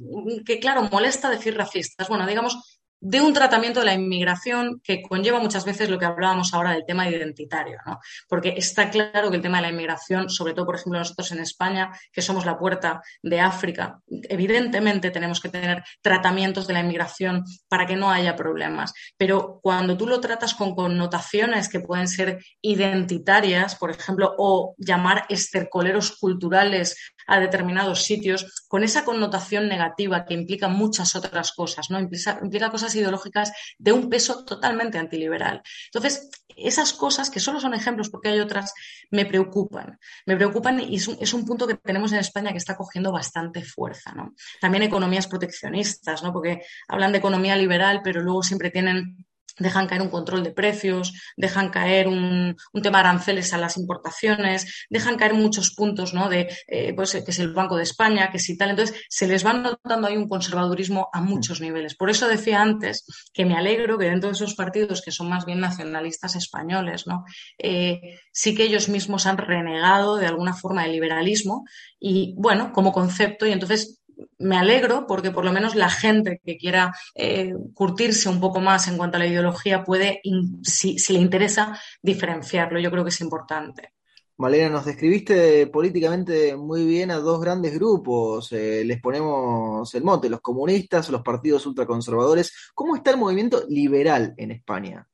que 0.46 0.60
claro, 0.60 0.84
molesta 0.84 1.28
decir 1.28 1.56
racistas. 1.56 2.08
Bueno, 2.08 2.24
digamos 2.24 2.81
de 3.04 3.20
un 3.20 3.32
tratamiento 3.32 3.80
de 3.80 3.86
la 3.86 3.94
inmigración 3.94 4.80
que 4.82 5.02
conlleva 5.02 5.40
muchas 5.40 5.64
veces 5.64 5.90
lo 5.90 5.98
que 5.98 6.04
hablábamos 6.04 6.54
ahora 6.54 6.70
del 6.70 6.84
tema 6.86 7.08
identitario, 7.08 7.78
¿no? 7.84 7.98
Porque 8.28 8.54
está 8.56 8.90
claro 8.90 9.28
que 9.28 9.36
el 9.36 9.42
tema 9.42 9.58
de 9.58 9.62
la 9.62 9.70
inmigración, 9.70 10.30
sobre 10.30 10.54
todo, 10.54 10.66
por 10.66 10.76
ejemplo, 10.76 11.00
nosotros 11.00 11.32
en 11.32 11.40
España, 11.40 11.90
que 12.12 12.22
somos 12.22 12.46
la 12.46 12.56
puerta 12.56 13.02
de 13.20 13.40
África, 13.40 14.00
evidentemente 14.06 15.10
tenemos 15.10 15.40
que 15.40 15.48
tener 15.48 15.82
tratamientos 16.00 16.68
de 16.68 16.74
la 16.74 16.80
inmigración 16.80 17.44
para 17.68 17.86
que 17.86 17.96
no 17.96 18.08
haya 18.08 18.36
problemas. 18.36 18.94
Pero 19.16 19.58
cuando 19.60 19.96
tú 19.96 20.06
lo 20.06 20.20
tratas 20.20 20.54
con 20.54 20.76
connotaciones 20.76 21.68
que 21.68 21.80
pueden 21.80 22.06
ser 22.06 22.38
identitarias, 22.60 23.74
por 23.74 23.90
ejemplo, 23.90 24.32
o 24.38 24.76
llamar 24.78 25.26
estercoleros 25.28 26.16
culturales 26.18 26.96
a 27.26 27.40
determinados 27.40 28.02
sitios, 28.02 28.66
con 28.68 28.84
esa 28.84 29.04
connotación 29.04 29.68
negativa 29.68 30.24
que 30.24 30.34
implica 30.34 30.68
muchas 30.68 31.14
otras 31.14 31.52
cosas, 31.52 31.90
¿no? 31.90 31.98
Implica, 31.98 32.38
implica 32.42 32.70
cosas 32.70 32.94
ideológicas 32.94 33.52
de 33.78 33.92
un 33.92 34.08
peso 34.08 34.44
totalmente 34.44 34.98
antiliberal. 34.98 35.62
Entonces, 35.86 36.30
esas 36.56 36.92
cosas, 36.92 37.30
que 37.30 37.40
solo 37.40 37.60
son 37.60 37.74
ejemplos 37.74 38.10
porque 38.10 38.28
hay 38.28 38.40
otras, 38.40 38.74
me 39.10 39.26
preocupan. 39.26 39.98
Me 40.26 40.36
preocupan 40.36 40.80
y 40.80 40.96
es 40.96 41.08
un, 41.08 41.16
es 41.20 41.32
un 41.32 41.44
punto 41.44 41.66
que 41.66 41.76
tenemos 41.76 42.12
en 42.12 42.18
España 42.18 42.52
que 42.52 42.58
está 42.58 42.76
cogiendo 42.76 43.12
bastante 43.12 43.62
fuerza, 43.62 44.12
¿no? 44.12 44.34
También 44.60 44.82
economías 44.82 45.26
proteccionistas, 45.26 46.22
¿no? 46.22 46.32
Porque 46.32 46.62
hablan 46.88 47.12
de 47.12 47.18
economía 47.18 47.56
liberal, 47.56 48.00
pero 48.02 48.22
luego 48.22 48.42
siempre 48.42 48.70
tienen 48.70 49.24
dejan 49.58 49.86
caer 49.86 50.02
un 50.02 50.10
control 50.10 50.42
de 50.42 50.52
precios, 50.52 51.12
dejan 51.36 51.70
caer 51.70 52.08
un, 52.08 52.56
tema 52.82 52.98
de 52.98 53.08
aranceles 53.08 53.52
a 53.52 53.58
las 53.58 53.76
importaciones, 53.76 54.86
dejan 54.90 55.16
caer 55.16 55.34
muchos 55.34 55.74
puntos, 55.74 56.14
¿no? 56.14 56.28
De, 56.28 56.48
eh, 56.66 56.92
pues, 56.94 57.12
que 57.12 57.30
es 57.30 57.38
el 57.38 57.52
Banco 57.52 57.76
de 57.76 57.82
España, 57.82 58.30
que 58.30 58.38
si 58.38 58.56
tal. 58.56 58.70
Entonces, 58.70 58.96
se 59.08 59.26
les 59.26 59.44
va 59.44 59.52
notando 59.52 60.08
ahí 60.08 60.16
un 60.16 60.28
conservadurismo 60.28 61.08
a 61.12 61.20
muchos 61.20 61.60
niveles. 61.60 61.94
Por 61.94 62.10
eso 62.10 62.28
decía 62.28 62.60
antes 62.60 63.04
que 63.32 63.44
me 63.44 63.56
alegro 63.56 63.98
que 63.98 64.06
dentro 64.06 64.28
de 64.28 64.34
esos 64.34 64.54
partidos 64.54 65.02
que 65.02 65.12
son 65.12 65.28
más 65.28 65.44
bien 65.46 65.60
nacionalistas 65.60 66.36
españoles, 66.36 67.06
¿no? 67.06 67.24
Eh, 67.58 68.18
sí 68.32 68.54
que 68.54 68.64
ellos 68.64 68.88
mismos 68.88 69.26
han 69.26 69.38
renegado 69.38 70.16
de 70.16 70.26
alguna 70.26 70.54
forma 70.54 70.82
del 70.82 70.92
liberalismo 70.92 71.64
y, 71.98 72.34
bueno, 72.36 72.72
como 72.72 72.92
concepto, 72.92 73.46
y 73.46 73.52
entonces 73.52 74.01
me 74.38 74.56
alegro 74.56 75.06
porque 75.06 75.30
por 75.30 75.44
lo 75.44 75.52
menos 75.52 75.74
la 75.74 75.88
gente 75.88 76.40
que 76.44 76.56
quiera 76.56 76.94
eh, 77.14 77.54
curtirse 77.74 78.28
un 78.28 78.40
poco 78.40 78.60
más 78.60 78.88
en 78.88 78.96
cuanto 78.96 79.16
a 79.16 79.20
la 79.20 79.26
ideología 79.26 79.84
puede, 79.84 80.20
si, 80.62 80.96
le 81.12 81.18
interesa, 81.18 81.78
diferenciarlo. 82.02 82.80
Yo 82.80 82.90
creo 82.90 83.04
que 83.04 83.10
es 83.10 83.20
importante. 83.20 83.94
Malena, 84.38 84.70
nos 84.70 84.86
describiste 84.86 85.68
políticamente 85.68 86.56
muy 86.56 86.84
bien 86.84 87.10
a 87.10 87.18
dos 87.18 87.40
grandes 87.40 87.74
grupos. 87.74 88.50
Eh, 88.52 88.82
les 88.84 89.00
ponemos 89.00 89.94
el 89.94 90.02
mote, 90.02 90.28
los 90.28 90.40
comunistas, 90.40 91.10
los 91.10 91.22
partidos 91.22 91.64
ultraconservadores. 91.66 92.52
¿Cómo 92.74 92.96
está 92.96 93.12
el 93.12 93.18
movimiento 93.18 93.64
liberal 93.68 94.34
en 94.36 94.50
España? 94.50 95.06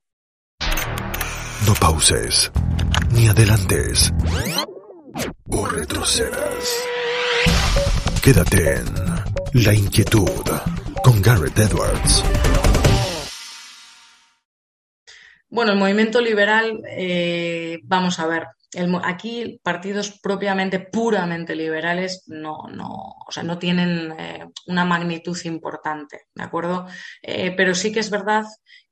No 1.66 1.74
pauses, 1.74 2.50
ni 3.12 3.28
adelantes, 3.28 4.12
o 5.50 5.66
retrocedas. 5.66 6.88
Quédate 8.22 8.76
en 8.76 9.64
La 9.64 9.72
Inquietud 9.72 10.28
con 11.02 11.22
Garrett 11.22 11.58
Edwards. 11.58 12.24
Bueno, 15.48 15.72
el 15.72 15.78
movimiento 15.78 16.20
liberal, 16.20 16.80
eh, 16.88 17.78
vamos 17.84 18.18
a 18.18 18.26
ver, 18.26 18.48
aquí 19.02 19.60
partidos 19.62 20.18
propiamente, 20.20 20.80
puramente 20.80 21.54
liberales, 21.56 22.24
no, 22.26 22.64
no, 22.70 23.14
o 23.26 23.30
sea, 23.30 23.42
no 23.42 23.58
tienen 23.58 24.12
eh, 24.18 24.46
una 24.66 24.84
magnitud 24.84 25.38
importante, 25.44 26.26
¿de 26.34 26.44
acuerdo? 26.44 26.86
Eh, 27.22 27.54
pero 27.56 27.74
sí 27.74 27.92
que 27.92 28.00
es 28.00 28.10
verdad 28.10 28.44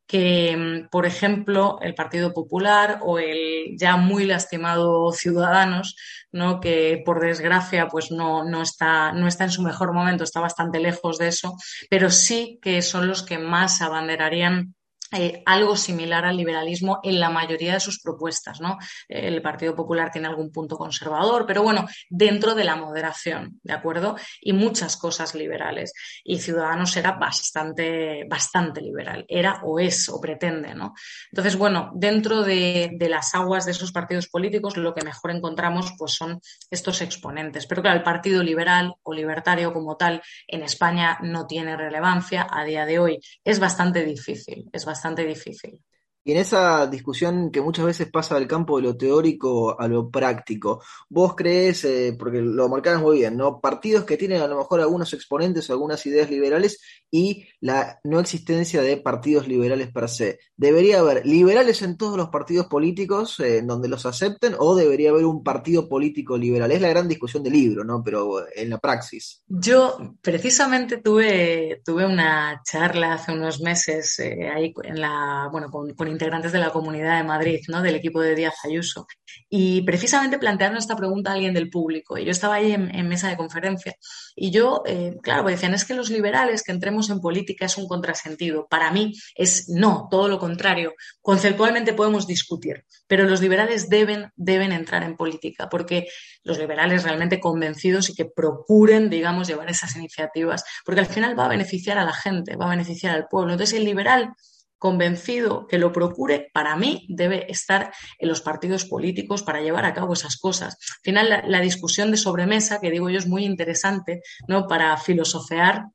que, 0.07 0.87
por 0.91 1.05
ejemplo, 1.05 1.79
el 1.83 1.95
Partido 1.95 2.33
Popular 2.33 3.01
o 3.03 3.19
el 3.19 3.77
ya 3.77 3.97
muy 3.97 4.25
lastimado 4.25 5.13
Ciudadanos, 5.13 5.97
¿no? 6.33 6.61
que 6.61 7.03
por 7.05 7.21
desgracia 7.21 7.89
pues 7.89 8.11
no, 8.11 8.45
no, 8.45 8.63
está, 8.63 9.13
no 9.13 9.27
está 9.27 9.45
en 9.45 9.51
su 9.51 9.63
mejor 9.63 9.93
momento, 9.93 10.25
está 10.25 10.41
bastante 10.41 10.79
lejos 10.79 11.19
de 11.19 11.29
eso, 11.29 11.57
pero 11.91 12.11
sí 12.11 12.59
que 12.63 12.83
son 12.83 13.09
los 13.09 13.23
que 13.23 13.39
más 13.39 13.83
abanderarían 13.83 14.75
eh, 15.13 15.43
algo 15.47 15.77
similar 15.77 16.25
al 16.25 16.37
liberalismo 16.37 16.99
en 17.03 17.21
la 17.21 17.31
mayoría 17.31 17.75
de 17.75 17.81
sus 17.81 18.01
propuestas. 18.01 18.61
¿no? 18.61 18.77
El 19.09 19.41
Partido 19.41 19.75
Popular 19.75 20.11
tiene 20.11 20.27
algún 20.27 20.51
punto 20.51 20.77
conservador, 20.77 21.47
pero 21.47 21.63
bueno, 21.63 21.87
dentro 22.11 22.57
de 22.57 22.65
la 22.65 22.75
moderación, 22.75 23.61
¿de 23.63 23.73
acuerdo? 23.73 24.17
Y 24.41 24.53
muchas 24.53 24.97
cosas 24.97 25.35
liberales. 25.37 25.93
Y 26.25 26.41
Ciudadanos 26.41 26.97
era 26.97 27.13
bastante, 27.13 28.25
bastante 28.29 28.81
liberal, 28.81 29.25
era 29.29 29.61
o 29.63 29.79
es 29.79 30.09
o 30.09 30.21
pretende. 30.21 30.75
¿no? 30.75 30.95
Entonces, 31.31 31.57
bueno, 31.57 31.93
dentro 31.95 32.43
de, 32.43 32.97
las 33.09 33.35
aguas 33.37 33.65
de 33.65 33.71
esos 33.71 33.93
partidos 33.93 34.27
políticos, 34.27 34.77
lo 34.77 34.93
que 34.93 35.05
mejor 35.05 35.31
encontramos 35.31 35.93
pues, 35.97 36.15
son 36.15 36.41
estos 36.69 37.01
exponentes. 37.01 37.67
Pero 37.67 37.83
claro, 37.83 37.99
el 37.99 38.03
Partido 38.03 38.43
Liberal 38.43 38.95
o 39.05 39.15
Libertario 39.15 39.73
como 39.73 39.97
tal 39.97 40.21
en 40.49 40.63
España 40.63 41.19
no 41.23 41.47
tiene 41.47 41.77
relevancia 41.77 42.49
a 42.51 42.65
día 42.65 42.85
de 42.85 42.99
hoy. 42.99 43.21
Es 43.45 43.61
bastante 43.61 44.05
difícil, 44.05 44.69
es 44.73 44.85
bastante 44.85 44.96
bastante 44.97 45.27
difícil. 45.27 45.79
Y 46.27 46.33
en 46.33 46.39
esa 46.39 46.89
discusión 46.89 47.53
que 47.53 47.61
muchas 47.61 47.85
veces 47.85 48.11
pasa 48.11 48.35
del 48.35 48.49
campo 48.49 48.77
de 48.77 48.83
lo 48.83 48.97
teórico 48.97 49.81
a 49.81 49.87
lo 49.87 50.11
práctico, 50.11 50.83
vos 51.09 51.37
crees, 51.37 51.85
eh, 51.85 52.17
porque 52.19 52.41
lo 52.41 52.69
marcabas 52.69 53.01
muy 53.01 53.19
bien, 53.19 53.37
¿no? 53.37 53.61
Partidos 53.61 54.05
que 54.05 54.17
tienen 54.17 54.43
a 54.43 54.49
lo 54.49 54.57
mejor 54.57 54.81
algunos 54.81 55.13
exponentes 55.13 55.71
o 55.71 55.73
algunas 55.73 56.05
ideas 56.05 56.29
liberales 56.29 56.81
y 57.13 57.47
la 57.61 58.01
no 58.03 58.19
existencia 58.19 58.83
de 58.83 58.97
partidos 58.97 59.47
liberales 59.47 59.93
per 59.93 60.09
se. 60.09 60.41
¿Debería 60.57 60.99
haber 60.99 61.25
liberales 61.25 61.83
en 61.83 61.97
todos 61.97 62.17
los 62.17 62.31
partidos 62.31 62.67
políticos 62.67 63.39
eh, 63.39 63.59
en 63.59 63.69
donde 63.69 63.89
los 63.89 64.05
acepten 64.05 64.57
o 64.59 64.75
debería 64.75 65.11
haber 65.11 65.27
un 65.27 65.45
partido 65.45 65.89
político 65.89 66.37
liberal? 66.37 66.73
Es 66.73 66.81
la 66.81 66.89
gran 66.89 67.07
discusión 67.07 67.45
del 67.45 67.53
libro, 67.53 67.85
¿no? 67.85 68.03
Pero 68.03 68.45
en 68.53 68.71
la 68.71 68.79
praxis. 68.79 69.45
Yo 69.47 70.17
precisamente 70.21 70.97
tuve, 70.97 71.83
tuve 71.85 72.05
una 72.05 72.63
charla 72.65 73.15
hace 73.15 73.31
unos 73.31 73.61
meses 73.61 74.19
eh, 74.19 74.49
ahí 74.53 74.75
en 74.83 75.01
la, 75.01 75.49
bueno, 75.53 75.71
con, 75.71 75.95
con 75.95 76.16
integrantes 76.17 76.53
de 76.53 76.59
la 76.59 76.71
Comunidad 76.71 77.19
de 77.19 77.25
Madrid, 77.25 77.61
¿no? 77.69 77.83
del 77.83 77.95
equipo 77.95 78.21
de 78.21 78.35
Díaz 78.35 78.55
Ayuso. 78.65 79.07
Y 79.49 79.83
precisamente 79.83 80.39
plantearon 80.39 80.79
esta 80.79 80.97
pregunta 80.97 81.31
a 81.31 81.35
alguien 81.35 81.55
del 81.55 81.71
público. 81.71 82.19
Y 82.19 82.25
yo 82.25 82.31
estaba 82.31 82.55
ahí 82.55 82.73
en, 82.73 83.09
mesa 83.09 83.29
de 83.29 83.37
conferencia. 83.37 83.95
Y 84.35 84.51
yo, 84.51 84.83
eh, 84.87 85.17
claro, 85.23 85.43
pues 85.43 85.57
decían, 85.57 85.75
es 85.75 85.85
que 85.85 85.95
los 85.95 86.11
liberales 86.11 86.63
que 86.63 86.73
entremos 86.73 87.11
en 87.11 87.21
política 87.21 87.67
es 87.67 87.77
un 87.77 87.87
contrasentido. 87.87 88.67
Para 88.69 88.91
mí 88.91 89.13
es 89.35 89.69
no, 89.69 90.09
todo 90.11 90.29
lo 90.29 90.39
contrario. 90.39 90.95
Conceptualmente 91.21 91.93
podemos 91.93 92.27
discutir, 92.27 92.85
pero 93.07 93.25
los 93.25 93.41
liberales 93.41 93.89
deben, 93.89 94.33
deben 94.37 94.73
entrar 94.73 95.03
en 95.03 95.17
política, 95.17 95.69
porque 95.69 96.09
los 96.43 96.59
liberales 96.59 97.05
realmente 97.05 97.39
convencidos 97.39 98.09
y 98.11 98.15
que 98.15 98.25
procuren, 98.25 99.11
digamos, 99.11 99.49
llevar 99.49 99.71
esas 99.71 99.95
iniciativas, 99.97 100.65
porque 100.85 101.01
al 101.01 101.07
final 101.07 101.39
va 101.39 101.47
a 101.47 101.49
beneficiar 101.49 101.99
a 101.99 102.05
la 102.05 102.15
gente, 102.15 102.57
va 102.57 102.67
a 102.67 102.71
beneficiar 102.71 103.15
al 103.15 103.29
pueblo. 103.29 103.53
Entonces, 103.53 103.79
el 103.79 103.85
liberal 103.85 104.33
convencido 104.79 105.67
que 105.67 105.79
lo 105.79 105.93
procure, 105.93 106.51
para 106.53 106.77
mí 106.77 107.07
debe 107.09 107.51
estar 107.51 107.93
en 108.19 108.29
los 108.29 108.41
partidos 108.41 108.85
políticos 108.85 109.43
para 109.43 109.61
llevar 109.61 109.85
a 109.85 109.95
cabo 109.95 110.13
esas 110.13 110.37
cosas. 110.37 110.75
Al 110.75 111.03
final, 111.03 111.43
la, 111.47 111.61
discusión 111.61 112.11
de 112.11 112.17
sobremesa, 112.17 112.81
que 112.81 112.91
digo 112.91 113.11
yo, 113.11 113.19
es 113.19 113.27
muy 113.27 113.45
interesante, 113.45 114.23
¿no? 114.49 114.67
Para 114.67 114.97
filosofear 114.97 115.87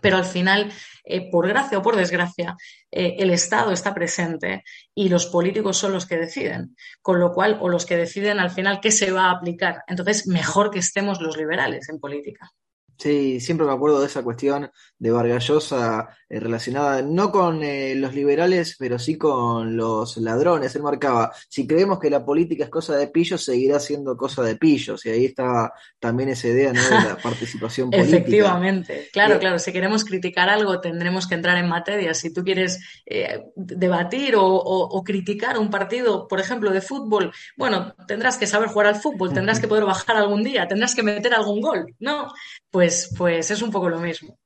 pero 0.00 0.18
al 0.18 0.24
final, 0.24 0.70
eh, 1.04 1.30
por 1.30 1.48
gracia 1.48 1.78
o 1.78 1.82
por 1.82 1.96
desgracia, 1.96 2.56
eh, 2.90 3.16
el 3.18 3.30
Estado 3.30 3.72
está 3.72 3.94
presente 3.94 4.62
y 4.94 5.08
los 5.08 5.26
políticos 5.26 5.78
son 5.78 5.92
los 5.92 6.06
que 6.06 6.18
deciden, 6.18 6.76
con 7.00 7.18
lo 7.18 7.32
cual, 7.32 7.58
o 7.60 7.68
los 7.68 7.86
que 7.86 7.96
deciden 7.96 8.38
al 8.38 8.50
final 8.50 8.80
qué 8.80 8.90
se 8.90 9.10
va 9.10 9.26
a 9.26 9.30
aplicar. 9.30 9.82
Entonces, 9.86 10.26
mejor 10.26 10.70
que 10.70 10.80
estemos 10.80 11.20
los 11.20 11.36
liberales 11.36 11.88
en 11.88 11.98
política. 11.98 12.52
Sí, 12.98 13.40
siempre 13.40 13.66
me 13.66 13.72
acuerdo 13.72 14.00
de 14.00 14.06
esa 14.06 14.22
cuestión 14.22 14.70
de 14.98 15.10
Vargas 15.10 15.46
Llosa 15.46 16.08
eh, 16.28 16.40
relacionada 16.40 17.02
no 17.02 17.30
con 17.30 17.62
eh, 17.62 17.94
los 17.94 18.14
liberales, 18.14 18.76
pero 18.78 18.98
sí 18.98 19.18
con 19.18 19.76
los 19.76 20.16
ladrones. 20.16 20.74
Él 20.74 20.82
marcaba, 20.82 21.30
si 21.48 21.66
creemos 21.66 21.98
que 21.98 22.08
la 22.08 22.24
política 22.24 22.64
es 22.64 22.70
cosa 22.70 22.96
de 22.96 23.08
pillos, 23.08 23.44
seguirá 23.44 23.78
siendo 23.78 24.16
cosa 24.16 24.42
de 24.42 24.56
pillos. 24.56 25.04
Y 25.04 25.10
ahí 25.10 25.24
está 25.26 25.72
también 25.98 26.30
esa 26.30 26.48
idea 26.48 26.72
¿no? 26.72 26.82
de 26.82 26.90
la 26.90 27.16
participación 27.22 27.90
política. 27.90 28.16
Efectivamente, 28.16 29.08
claro, 29.12 29.38
claro. 29.38 29.58
Si 29.58 29.72
queremos 29.72 30.04
criticar 30.04 30.48
algo, 30.48 30.80
tendremos 30.80 31.26
que 31.26 31.34
entrar 31.34 31.58
en 31.58 31.68
materia. 31.68 32.14
Si 32.14 32.32
tú 32.32 32.42
quieres 32.42 32.80
eh, 33.04 33.44
debatir 33.54 34.36
o, 34.36 34.46
o 34.46 35.04
criticar 35.04 35.58
un 35.58 35.68
partido, 35.68 36.26
por 36.26 36.40
ejemplo, 36.40 36.70
de 36.70 36.80
fútbol, 36.80 37.32
bueno, 37.56 37.94
tendrás 38.08 38.38
que 38.38 38.46
saber 38.46 38.68
jugar 38.68 38.86
al 38.86 38.96
fútbol, 38.96 39.34
tendrás 39.34 39.60
que 39.60 39.68
poder 39.68 39.84
bajar 39.84 40.16
algún 40.16 40.42
día, 40.42 40.66
tendrás 40.66 40.94
que 40.94 41.02
meter 41.02 41.34
algún 41.34 41.60
gol, 41.60 41.94
¿no? 41.98 42.32
Pues, 42.70 42.85
pues 43.16 43.50
es 43.50 43.62
un 43.62 43.70
poco 43.70 43.88
lo 43.88 44.00
mismo. 44.00 44.38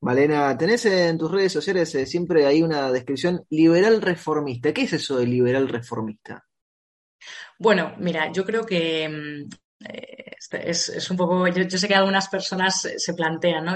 Malena, 0.00 0.56
tenés 0.58 0.84
en 0.86 1.16
tus 1.16 1.30
redes 1.30 1.52
sociales 1.52 1.94
eh, 1.94 2.06
siempre 2.06 2.44
hay 2.44 2.62
una 2.62 2.90
descripción 2.90 3.44
liberal 3.50 4.02
reformista. 4.02 4.72
¿Qué 4.72 4.82
es 4.82 4.92
eso 4.94 5.16
de 5.16 5.26
liberal 5.26 5.68
reformista? 5.68 6.44
Bueno, 7.58 7.94
mira, 7.98 8.32
yo 8.32 8.44
creo 8.44 8.66
que 8.66 9.08
mm, 9.08 9.48
este, 10.42 10.68
es, 10.68 11.10
un 11.10 11.16
poco, 11.16 11.46
yo, 11.46 11.78
sé 11.78 11.86
que 11.86 11.94
algunas 11.94 12.28
personas 12.28 12.88
se 12.96 13.14
plantean, 13.14 13.64
¿no? 13.64 13.74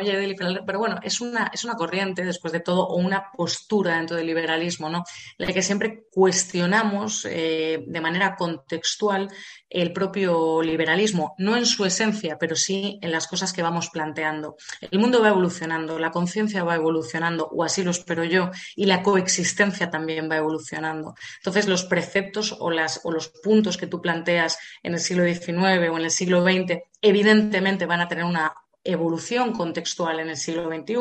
Pero 0.67 0.79
bueno, 0.79 0.99
es 1.03 1.21
una, 1.21 1.51
es 1.55 1.65
una 1.65 1.75
corriente, 1.75 2.25
después 2.25 2.53
de 2.53 2.61
todo, 2.61 2.89
o 2.89 2.97
una 2.97 3.31
postura 3.37 3.97
dentro 3.97 4.17
del 4.17 4.27
liberalismo, 4.27 4.91
¿no? 4.91 5.05
En 5.39 5.47
la 5.47 5.53
que 5.53 5.63
siempre 5.63 6.07
cuestionamos 6.11 7.25
eh, 7.25 7.85
de 7.87 8.01
manera 8.01 8.35
contextual 8.35 9.29
el 9.69 9.93
propio 9.93 10.63
liberalismo, 10.63 11.35
no 11.39 11.57
en 11.57 11.67
su 11.67 11.85
esencia, 11.85 12.39
pero 12.39 12.55
sí 12.57 12.99
en 13.03 13.11
las 13.11 13.27
cosas 13.27 13.53
que 13.53 13.63
vamos 13.63 13.91
planteando. 13.91 14.57
El 14.91 14.99
mundo 14.99 15.21
va 15.21 15.29
evolucionando, 15.29 15.99
la 15.99 16.11
conciencia 16.11 16.65
va 16.65 16.77
evolucionando, 16.77 17.49
o 17.49 17.65
así 17.65 17.83
lo 17.83 17.91
espero 17.91 18.25
yo, 18.25 18.51
y 18.75 18.87
la 18.87 19.03
coexistencia 19.03 19.91
también 19.91 20.31
va 20.31 20.37
evolucionando. 20.37 21.15
Entonces, 21.39 21.67
los 21.67 21.85
preceptos 21.85 22.57
o, 22.59 22.71
las, 22.71 23.01
o 23.05 23.11
los 23.11 23.29
puntos 23.29 23.77
que 23.77 23.87
tú 23.87 24.01
planteas 24.01 24.59
en 24.83 24.95
el 24.95 25.01
siglo 25.01 25.25
XIX 25.25 25.89
o 25.91 25.97
en 25.97 26.05
el 26.05 26.11
siglo 26.11 26.43
XX, 26.43 26.79
evidentemente 27.01 27.87
van 27.87 28.01
a 28.01 28.09
tener 28.09 28.25
una 28.25 28.53
evolución 28.85 29.53
contextual 29.53 30.21
en 30.21 30.31
el 30.31 30.37
siglo 30.37 30.69
XXI, 30.69 30.95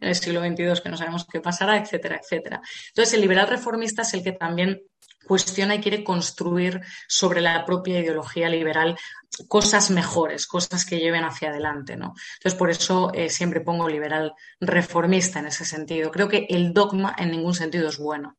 en 0.00 0.08
el 0.08 0.14
siglo 0.14 0.40
XXII 0.40 0.82
que 0.82 0.88
no 0.88 0.96
sabemos 0.96 1.24
qué 1.30 1.40
pasará, 1.40 1.76
etcétera, 1.76 2.20
etcétera. 2.20 2.60
Entonces, 2.88 3.14
el 3.14 3.20
liberal 3.20 3.48
reformista 3.48 4.02
es 4.02 4.14
el 4.14 4.24
que 4.24 4.32
también 4.32 4.82
cuestiona 5.28 5.76
y 5.76 5.80
quiere 5.80 6.02
construir 6.02 6.80
sobre 7.06 7.40
la 7.40 7.64
propia 7.64 8.00
ideología 8.00 8.48
liberal 8.48 8.98
cosas 9.46 9.90
mejores, 9.90 10.46
cosas 10.46 10.84
que 10.84 10.98
lleven 10.98 11.22
hacia 11.22 11.50
adelante, 11.50 11.96
¿no? 11.96 12.14
Entonces, 12.38 12.58
por 12.58 12.70
eso 12.70 13.12
eh, 13.14 13.28
siempre 13.28 13.60
pongo 13.60 13.88
liberal 13.88 14.34
reformista 14.60 15.38
en 15.38 15.46
ese 15.46 15.64
sentido. 15.64 16.10
Creo 16.10 16.28
que 16.28 16.46
el 16.48 16.72
dogma 16.72 17.14
en 17.16 17.30
ningún 17.30 17.54
sentido 17.54 17.88
es 17.88 17.98
bueno. 17.98 18.36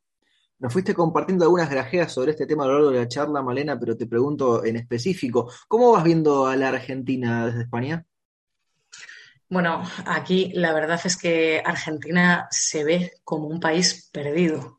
Nos 0.58 0.74
fuiste 0.74 0.94
compartiendo 0.94 1.46
algunas 1.46 1.70
grajeas 1.70 2.12
sobre 2.12 2.32
este 2.32 2.46
tema 2.46 2.66
a 2.66 2.68
lo 2.68 2.74
largo 2.74 2.92
de 2.92 3.00
la 3.00 3.08
charla, 3.08 3.42
Malena, 3.42 3.80
pero 3.80 3.96
te 3.96 4.08
pregunto 4.08 4.66
en 4.66 4.76
específico, 4.76 5.50
¿cómo 5.70 5.94
vas 5.94 6.04
viendo 6.04 6.48
a 6.48 6.56
la 6.58 6.70
Argentina 6.70 7.46
desde 7.46 7.62
España? 7.62 8.06
Bueno, 9.48 9.82
aquí 10.06 10.52
la 10.54 10.74
verdad 10.74 11.00
es 11.06 11.16
que 11.16 11.62
Argentina 11.64 12.48
se 12.52 12.84
ve 12.84 13.14
como 13.24 13.48
un 13.48 13.60
país 13.60 14.10
perdido 14.12 14.79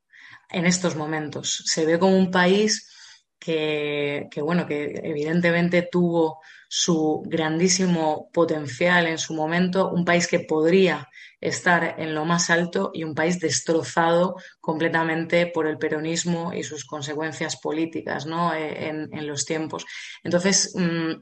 en 0.52 0.66
estos 0.66 0.96
momentos. 0.96 1.62
Se 1.66 1.86
ve 1.86 1.98
como 1.98 2.16
un 2.16 2.30
país 2.30 2.88
que, 3.38 4.28
bueno, 4.42 4.66
que 4.66 5.00
evidentemente 5.02 5.88
tuvo 5.90 6.40
su 6.68 7.22
grandísimo 7.26 8.30
potencial 8.32 9.06
en 9.06 9.18
su 9.18 9.34
momento, 9.34 9.90
un 9.90 10.04
país 10.04 10.28
que 10.28 10.40
podría 10.40 11.08
estar 11.40 11.96
en 11.98 12.14
lo 12.14 12.26
más 12.26 12.50
alto 12.50 12.90
y 12.92 13.02
un 13.02 13.14
país 13.14 13.40
destrozado 13.40 14.36
completamente 14.60 15.46
por 15.46 15.66
el 15.66 15.78
peronismo 15.78 16.52
y 16.52 16.62
sus 16.62 16.84
consecuencias 16.84 17.56
políticas 17.56 18.26
¿no? 18.26 18.52
Eh, 18.52 18.88
en, 18.88 19.26
los 19.26 19.46
tiempos. 19.46 19.86
Entonces, 20.22 20.74
mm, 20.74 21.12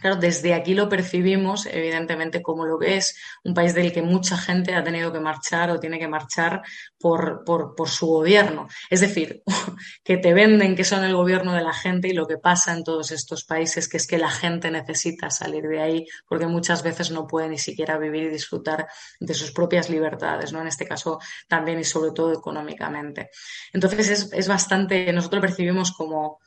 Claro, 0.00 0.16
desde 0.16 0.54
aquí 0.54 0.74
lo 0.74 0.88
percibimos, 0.88 1.66
evidentemente, 1.66 2.42
como 2.42 2.64
lo 2.64 2.78
que 2.78 2.96
es 2.96 3.16
un 3.44 3.54
país 3.54 3.74
del 3.74 3.92
que 3.92 4.02
mucha 4.02 4.36
gente 4.36 4.74
ha 4.74 4.82
tenido 4.82 5.12
que 5.12 5.20
marchar 5.20 5.70
o 5.70 5.78
tiene 5.78 5.98
que 5.98 6.08
marchar 6.08 6.62
por, 6.98 7.44
por, 7.44 7.88
su 7.88 8.06
gobierno. 8.06 8.68
Es 8.88 9.00
decir, 9.00 9.42
que 10.04 10.16
te 10.16 10.32
venden 10.32 10.74
que 10.74 10.84
son 10.84 11.04
el 11.04 11.14
gobierno 11.14 11.52
de 11.52 11.62
la 11.62 11.72
gente 11.72 12.08
y 12.08 12.12
lo 12.12 12.26
que 12.26 12.38
pasa 12.38 12.72
en 12.72 12.84
todos 12.84 13.10
estos 13.10 13.44
países 13.44 13.88
que 13.88 13.98
es 13.98 14.06
que 14.06 14.18
la 14.18 14.30
gente 14.30 14.70
necesita 14.70 15.30
salir 15.30 15.64
de 15.64 15.80
ahí 15.80 16.06
porque 16.26 16.46
muchas 16.46 16.82
veces 16.82 17.10
no 17.10 17.26
puede 17.26 17.48
ni 17.48 17.58
siquiera 17.58 17.98
vivir 17.98 18.24
y 18.24 18.28
disfrutar 18.28 18.86
de 19.18 19.34
sus 19.34 19.52
propias 19.52 19.90
libertades, 19.90 20.52
¿no? 20.52 20.60
En 20.60 20.68
este 20.68 20.86
caso 20.86 21.18
también 21.48 21.78
y 21.78 21.84
sobre 21.84 22.12
todo 22.12 22.32
económicamente. 22.32 23.30
Entonces 23.72 24.08
es, 24.08 24.32
es 24.32 24.48
bastante, 24.48 25.12
nosotros 25.12 25.42
lo 25.42 25.48
percibimos 25.48 25.92
como 25.92 26.38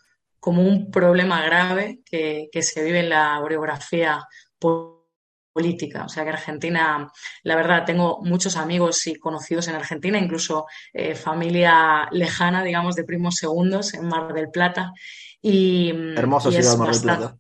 como 0.44 0.62
un 0.62 0.92
problema 0.92 1.42
grave 1.42 2.02
que, 2.04 2.50
se 2.62 2.84
vive 2.84 3.00
en 3.00 3.08
la 3.08 3.40
orografía 3.40 4.28
política. 4.60 6.04
O 6.04 6.10
sea 6.10 6.26
que 6.26 6.32
Argentina, 6.32 7.10
la 7.44 7.56
verdad, 7.56 7.86
tengo 7.86 8.20
muchos 8.24 8.58
amigos 8.58 9.08
y 9.08 9.16
conocidos 9.16 9.70
en 9.70 9.76
Argentina, 9.76 10.20
incluso 10.20 10.66
eh, 10.92 11.16
familia 11.16 12.10
lejana, 12.12 12.62
digamos, 12.62 12.96
de 12.96 13.06
primos 13.06 13.36
segundos 13.36 13.94
en 13.94 14.06
Mar 14.06 14.34
del 14.34 14.50
Plata. 14.50 14.92
Y, 15.42 15.94
mm, 15.94 16.18
Hermoso 16.18 16.52
ciudad 16.52 16.78
Mar 16.78 16.92
del 16.92 17.02
Plata. 17.02 17.38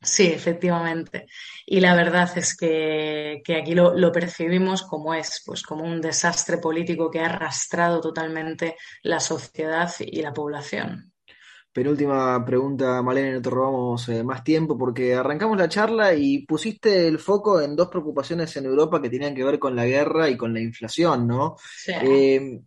Sí, 0.00 0.26
efectivamente. 0.26 1.26
Y 1.64 1.78
la 1.78 1.94
verdad 1.94 2.36
es 2.36 2.56
que, 2.56 3.44
aquí 3.60 3.76
lo, 3.76 3.96
lo, 3.96 4.10
percibimos 4.10 4.82
como 4.82 5.14
es, 5.14 5.40
pues 5.46 5.62
como 5.62 5.84
un 5.84 6.00
desastre 6.00 6.58
político 6.58 7.12
que 7.12 7.20
ha 7.20 7.26
arrastrado 7.26 8.00
totalmente 8.00 8.74
la 9.04 9.20
sociedad 9.20 9.88
y 10.00 10.20
la 10.20 10.32
población. 10.32 11.11
Penúltima 11.72 12.44
pregunta, 12.44 13.00
Malena, 13.00 13.32
no 13.32 13.40
te 13.40 13.48
robamos 13.48 14.06
eh, 14.10 14.22
más 14.22 14.44
tiempo 14.44 14.76
porque 14.76 15.14
arrancamos 15.14 15.56
la 15.56 15.70
charla 15.70 16.14
y 16.14 16.44
pusiste 16.44 17.08
el 17.08 17.18
foco 17.18 17.62
en 17.62 17.74
dos 17.74 17.88
preocupaciones 17.88 18.54
en 18.58 18.66
Europa 18.66 19.00
que 19.00 19.08
tenían 19.08 19.34
que 19.34 19.42
ver 19.42 19.58
con 19.58 19.74
la 19.74 19.86
guerra 19.86 20.28
y 20.28 20.36
con 20.36 20.52
la 20.52 20.60
inflación, 20.60 21.26
¿no? 21.26 21.56
Eh, 21.88 22.60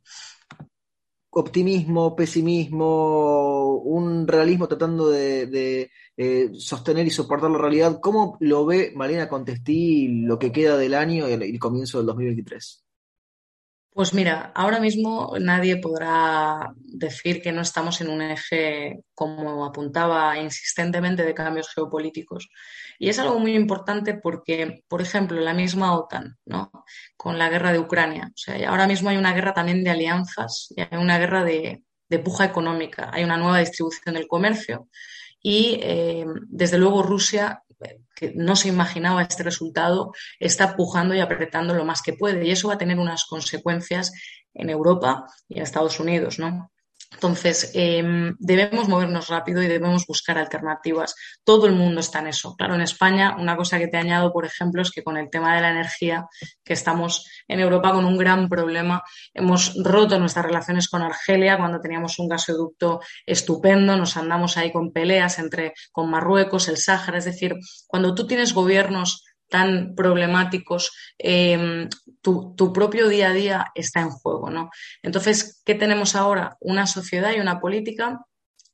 optimismo, 1.30 2.16
pesimismo, 2.16 3.76
un 3.84 4.28
realismo 4.28 4.68
tratando 4.68 5.10
de, 5.12 5.92
eh, 6.18 6.50
sostener 6.58 7.06
y 7.06 7.12
soportar 7.12 7.52
la 7.52 7.60
realidad. 7.60 8.00
¿Cómo 8.02 8.38
lo 8.40 8.66
ve 8.66 8.92
Malena 8.96 9.30
Contestí 9.30 10.08
lo 10.24 10.40
que 10.40 10.52
queda 10.52 10.78
del 10.78 10.96
año 10.96 11.30
y 11.30 11.34
el 11.34 11.60
comienzo 11.60 12.00
del 12.00 12.08
2023? 12.08 12.85
Pues 13.96 14.14
mira, 14.14 14.52
ahora 14.54 14.82
mismo 14.82 15.36
nadie 15.40 15.78
podrá 15.78 16.74
decir 16.76 17.42
que 17.42 17.54
no 17.54 17.62
estamos 17.62 18.02
en 18.02 18.10
un 18.10 18.22
eje, 18.22 19.06
como 19.14 19.64
apuntaba 19.64 20.38
insistentemente, 20.38 21.24
de 21.24 21.34
cambios 21.34 21.70
geopolíticos. 21.74 22.50
Y 23.00 23.08
es 23.08 23.20
algo 23.20 23.40
muy 23.40 23.56
importante 23.56 24.16
porque, 24.16 24.84
por 24.90 25.02
ejemplo, 25.02 25.40
la 25.40 25.54
misma 25.54 25.98
OTAN, 25.98 26.36
¿no? 26.44 26.72
Con 27.16 27.38
la 27.38 27.48
guerra 27.48 27.72
de 27.72 27.80
Ucrania. 27.80 28.26
O 28.28 28.38
sea, 28.38 28.70
ahora 28.70 28.86
mismo 28.86 29.08
hay 29.12 29.16
una 29.16 29.34
guerra 29.34 29.54
también 29.54 29.82
de 29.82 29.92
alianzas 29.92 30.68
y 30.76 30.82
hay 30.82 30.98
una 31.02 31.18
guerra 31.18 31.46
de, 31.46 31.82
puja 32.22 32.44
económica. 32.44 33.12
Hay 33.14 33.24
una 33.24 33.38
nueva 33.38 33.60
distribución 33.60 34.16
del 34.16 34.28
comercio. 34.28 34.90
Y 35.42 35.80
eh, 35.82 36.26
desde 36.50 36.78
luego 36.78 37.02
Rusia 37.02 37.64
que 38.16 38.34
no 38.36 38.56
se 38.56 38.70
imaginaba 38.70 39.22
este 39.22 39.44
resultado, 39.44 40.14
está 40.40 40.76
pujando 40.76 41.14
y 41.14 41.20
apretando 41.20 41.74
lo 41.74 41.86
más 41.86 42.02
que 42.02 42.14
puede. 42.14 42.46
Y 42.46 42.52
eso 42.52 42.70
va 42.70 42.76
a 42.76 42.78
tener 42.78 43.00
unas 43.00 43.26
consecuencias 43.26 44.12
en 44.54 44.70
Europa 44.70 45.26
y 45.48 45.58
en 45.58 45.64
Estados 45.64 46.00
Unidos, 46.00 46.40
¿no? 46.40 46.72
Entonces, 47.16 47.72
em, 47.74 48.36
debemos 48.40 48.90
movernos 48.90 49.30
rápido 49.30 49.64
y 49.64 49.68
debemos 49.68 50.06
buscar 50.06 50.38
alternativas. 50.38 51.16
Todo 51.46 51.66
el 51.66 51.74
mundo 51.74 52.02
está 52.02 52.20
en 52.20 52.28
eso. 52.28 52.56
Claro, 52.58 52.76
en 52.76 52.82
España, 52.82 53.38
una 53.40 53.56
cosa 53.56 53.80
que 53.80 53.88
te 53.88 53.96
añado, 53.96 54.34
por 54.34 54.46
ejemplo, 54.46 54.82
es 54.82 54.92
que 54.92 55.02
con 55.02 55.18
el 55.18 55.30
tema 55.30 55.56
de 55.56 55.62
la 55.62 55.72
energía, 55.72 56.28
que 56.64 56.74
estamos 56.74 57.26
en 57.48 57.62
Europa 57.62 57.94
con 57.94 58.04
un 58.04 58.18
gran 58.18 58.50
problema, 58.50 59.02
hemos 59.34 59.76
roto 59.82 60.20
nuestras 60.20 60.46
relaciones 60.46 60.90
con 60.90 61.02
Argelia 61.02 61.58
cuando 61.58 61.80
teníamos 61.80 62.20
un 62.20 62.28
gasoducto 62.28 63.00
estupendo, 63.26 63.96
nos 63.96 64.18
andamos 64.18 64.58
ahí 64.58 64.74
con 64.74 64.92
peleas 64.92 65.40
entre 65.40 65.74
con 65.94 66.10
Marruecos, 66.10 66.68
el 66.68 66.78
Sáhara. 66.78 67.18
Es 67.18 67.26
decir, 67.26 67.56
cuando 67.88 68.14
tú 68.14 68.28
tienes 68.28 68.54
gobiernos 68.54 69.24
tan 69.50 69.96
problemáticos, 69.96 70.92
em, 71.18 71.90
tu, 72.22 72.74
propio 72.74 73.08
día 73.08 73.30
a 73.30 73.34
día 73.34 73.66
está 73.76 74.02
en 74.02 74.10
juego, 74.10 74.50
¿no? 74.50 74.70
Entonces, 75.04 75.62
¿qué 75.66 75.76
tenemos 75.76 76.16
ahora? 76.16 76.58
Una 76.60 76.88
sociedad 76.88 77.32
y 77.34 77.40
una 77.40 77.60
política 77.60 78.26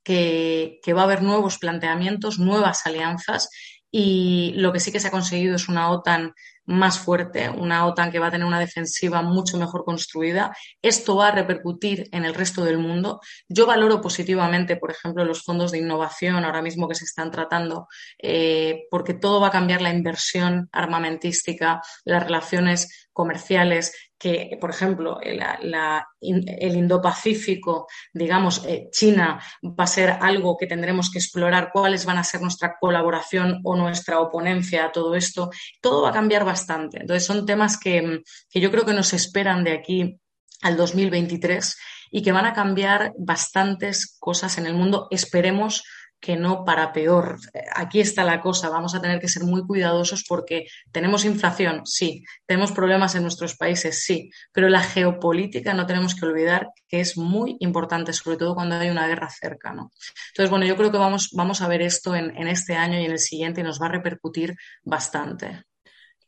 que, 0.04 0.80
que 0.84 0.94
va 0.94 1.02
a 1.02 1.04
haber 1.06 1.22
nuevos 1.22 1.58
planteamientos, 1.58 2.40
nuevas 2.40 2.86
alianzas 2.86 3.50
y 3.92 4.54
lo 4.56 4.72
que 4.72 4.80
sí 4.80 4.92
que 4.92 5.00
se 5.00 5.10
ha 5.10 5.12
conseguido 5.12 5.56
es 5.56 5.68
una 5.68 5.90
OTAN 5.90 6.34
más 6.66 7.00
fuerte, 7.00 7.50
una 7.50 7.86
OTAN 7.86 8.12
que 8.12 8.20
va 8.20 8.28
a 8.28 8.32
tener 8.32 8.46
una 8.46 8.60
defensiva 8.60 9.22
mucho 9.22 9.58
mejor 9.58 9.84
construida. 9.84 10.56
Esto 10.82 11.16
va 11.16 11.30
a 11.30 11.32
repercutir 11.32 12.08
en 12.12 12.26
el 12.26 12.34
resto 12.34 12.64
del 12.64 12.78
mundo. 12.78 13.20
Yo 13.48 13.66
valoro 13.66 14.02
positivamente, 14.02 14.78
por 14.78 14.92
ejemplo, 14.92 15.26
los 15.26 15.44
fondos 15.44 15.72
de 15.72 15.80
innovación 15.80 16.44
ahora 16.46 16.62
mismo 16.62 16.88
que 16.88 16.96
se 16.96 17.06
están 17.06 17.32
tratando, 17.32 17.88
eh, 18.20 18.84
porque 18.90 19.14
todo 19.14 19.42
va 19.42 19.48
a 19.48 19.52
cambiar 19.52 19.82
la 19.82 19.94
inversión 19.94 20.70
armamentística, 20.72 21.82
las 22.06 22.24
relaciones 22.24 23.10
comerciales, 23.14 23.94
que, 24.22 24.56
por 24.62 24.70
ejemplo, 24.70 25.20
el 25.20 26.76
Indo-Pacífico, 26.76 27.88
digamos, 28.14 28.64
eh, 28.68 28.88
China 28.92 29.42
va 29.64 29.86
a 29.86 29.88
ser 29.88 30.12
algo 30.12 30.58
que 30.58 30.68
tendremos 30.68 31.10
que 31.10 31.18
explorar, 31.18 31.72
cuáles 31.74 32.06
van 32.06 32.20
a 32.20 32.24
ser 32.24 32.40
nuestra 32.40 32.76
colaboración 32.80 33.62
o 33.64 33.76
nuestra 33.76 34.20
oponencia 34.20 34.86
a 34.86 34.92
todo 34.92 35.16
esto. 35.16 35.50
Todo 35.82 36.04
va 36.04 36.10
a 36.10 36.14
cambiar 36.14 36.46
bastante. 36.52 37.00
Entonces, 37.00 37.26
son 37.26 37.46
temas 37.46 37.78
que, 37.78 38.22
que 38.50 38.60
yo 38.60 38.72
creo 38.72 38.86
que 38.86 38.94
nos 38.94 39.14
esperan 39.14 39.64
de 39.64 39.72
aquí 39.72 40.20
al 40.62 40.76
2023 40.76 41.78
y 42.12 42.22
que 42.22 42.34
van 42.34 42.46
a 42.46 42.54
cambiar 42.54 43.14
bastantes 43.18 44.18
cosas 44.20 44.58
en 44.58 44.66
el 44.66 44.74
mundo. 44.74 45.08
Esperemos 45.12 45.84
que 46.22 46.36
no 46.38 46.64
para 46.64 46.94
peor. 46.94 47.40
Aquí 47.76 48.00
está 48.00 48.24
la 48.24 48.40
cosa, 48.42 48.70
vamos 48.70 48.94
a 48.94 49.02
tener 49.02 49.20
que 49.20 49.28
ser 49.28 49.44
muy 49.44 49.66
cuidadosos 49.66 50.24
porque 50.28 50.68
tenemos 50.92 51.26
inflación, 51.26 51.82
sí, 51.86 52.24
tenemos 52.46 52.72
problemas 52.72 53.16
en 53.16 53.24
nuestros 53.24 53.58
países, 53.58 54.04
sí, 54.04 54.30
pero 54.54 54.70
la 54.70 54.82
geopolítica 54.82 55.74
no 55.74 55.88
tenemos 55.88 56.14
que 56.14 56.28
olvidar 56.28 56.68
que 56.88 57.00
es 57.00 57.18
muy 57.18 57.58
importante, 57.60 58.14
sobre 58.14 58.38
todo 58.38 58.54
cuando 58.54 58.76
hay 58.76 58.92
una 58.92 59.08
guerra 59.08 59.30
cerca. 59.30 59.74
¿no? 59.74 59.92
Entonces, 60.30 60.52
bueno, 60.52 60.66
yo 60.66 60.78
creo 60.78 60.92
que 60.92 61.00
vamos, 61.00 61.30
vamos 61.34 61.62
a 61.62 61.68
ver 61.68 61.82
esto 61.82 62.16
en 62.16 62.48
este 62.48 62.76
año 62.76 63.00
y 63.00 63.06
en 63.06 63.12
el 63.12 63.20
siguiente 63.20 63.62
y 63.62 63.64
nos 63.64 63.82
va 63.82 63.88
a 63.88 63.94
repercutir 63.94 64.56
bastante. 64.84 65.64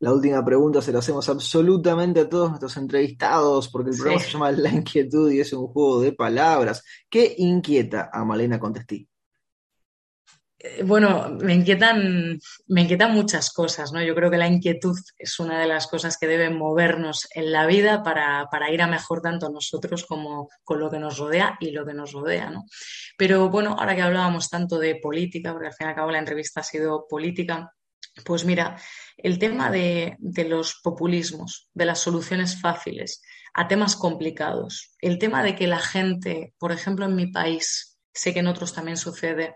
La 0.03 0.11
última 0.11 0.43
pregunta 0.43 0.81
se 0.81 0.91
la 0.91 0.99
hacemos 0.99 1.29
absolutamente 1.29 2.19
a 2.19 2.29
todos 2.29 2.49
nuestros 2.49 2.75
entrevistados, 2.75 3.69
porque 3.69 3.91
el 3.91 3.95
programa 3.95 4.21
se 4.21 4.31
llama 4.31 4.51
La 4.51 4.69
Inquietud 4.69 5.31
y 5.31 5.39
es 5.39 5.53
un 5.53 5.67
juego 5.67 6.01
de 6.01 6.11
palabras. 6.11 6.83
¿Qué 7.09 7.33
inquieta 7.37 8.09
a 8.11 8.25
Malena 8.25 8.59
Contestí? 8.59 9.07
Eh, 10.59 10.83
bueno, 10.83 11.29
me 11.39 11.53
inquietan, 11.53 12.37
me 12.67 12.81
inquietan 12.81 13.13
muchas 13.13 13.53
cosas, 13.53 13.93
¿no? 13.93 14.03
Yo 14.03 14.13
creo 14.13 14.29
que 14.29 14.35
la 14.35 14.47
inquietud 14.47 14.99
es 15.17 15.39
una 15.39 15.61
de 15.61 15.67
las 15.67 15.87
cosas 15.87 16.17
que 16.17 16.27
deben 16.27 16.57
movernos 16.57 17.29
en 17.33 17.53
la 17.53 17.65
vida 17.65 18.03
para, 18.03 18.49
para, 18.51 18.71
ir 18.71 18.81
a 18.81 18.87
mejor 18.87 19.21
tanto 19.21 19.49
nosotros 19.51 20.05
como 20.05 20.49
con 20.65 20.81
lo 20.81 20.91
que 20.91 20.99
nos 20.99 21.17
rodea 21.17 21.55
y 21.61 21.71
lo 21.71 21.85
que 21.85 21.93
nos 21.93 22.11
rodea, 22.11 22.49
¿no? 22.49 22.65
Pero 23.17 23.49
bueno, 23.49 23.77
ahora 23.79 23.95
que 23.95 24.01
hablábamos 24.01 24.49
tanto 24.49 24.79
de 24.79 24.95
política, 24.95 25.53
porque 25.53 25.67
al 25.67 25.73
fin 25.73 25.87
y 25.87 25.89
al 25.91 25.95
cabo 25.95 26.11
la 26.11 26.19
entrevista 26.19 26.59
ha 26.59 26.63
sido 26.63 27.07
política, 27.07 27.73
pues 28.25 28.43
mira, 28.45 28.77
el 29.17 29.39
tema 29.39 29.71
de, 29.71 30.17
los 30.47 30.79
populismos, 30.83 31.69
de 31.73 31.85
las 31.85 31.99
soluciones 31.99 32.59
fáciles 32.59 33.21
a 33.53 33.67
temas 33.67 33.95
complicados, 33.95 34.95
el 34.99 35.19
tema 35.19 35.43
de 35.43 35.55
que 35.55 35.67
la 35.67 35.79
gente, 35.79 36.53
por 36.57 36.71
ejemplo, 36.71 37.05
en 37.05 37.15
mi 37.15 37.27
país, 37.27 37.99
sé 38.13 38.33
que 38.33 38.39
en 38.39 38.47
otros 38.47 38.73
también 38.73 38.97
sucede, 38.97 39.55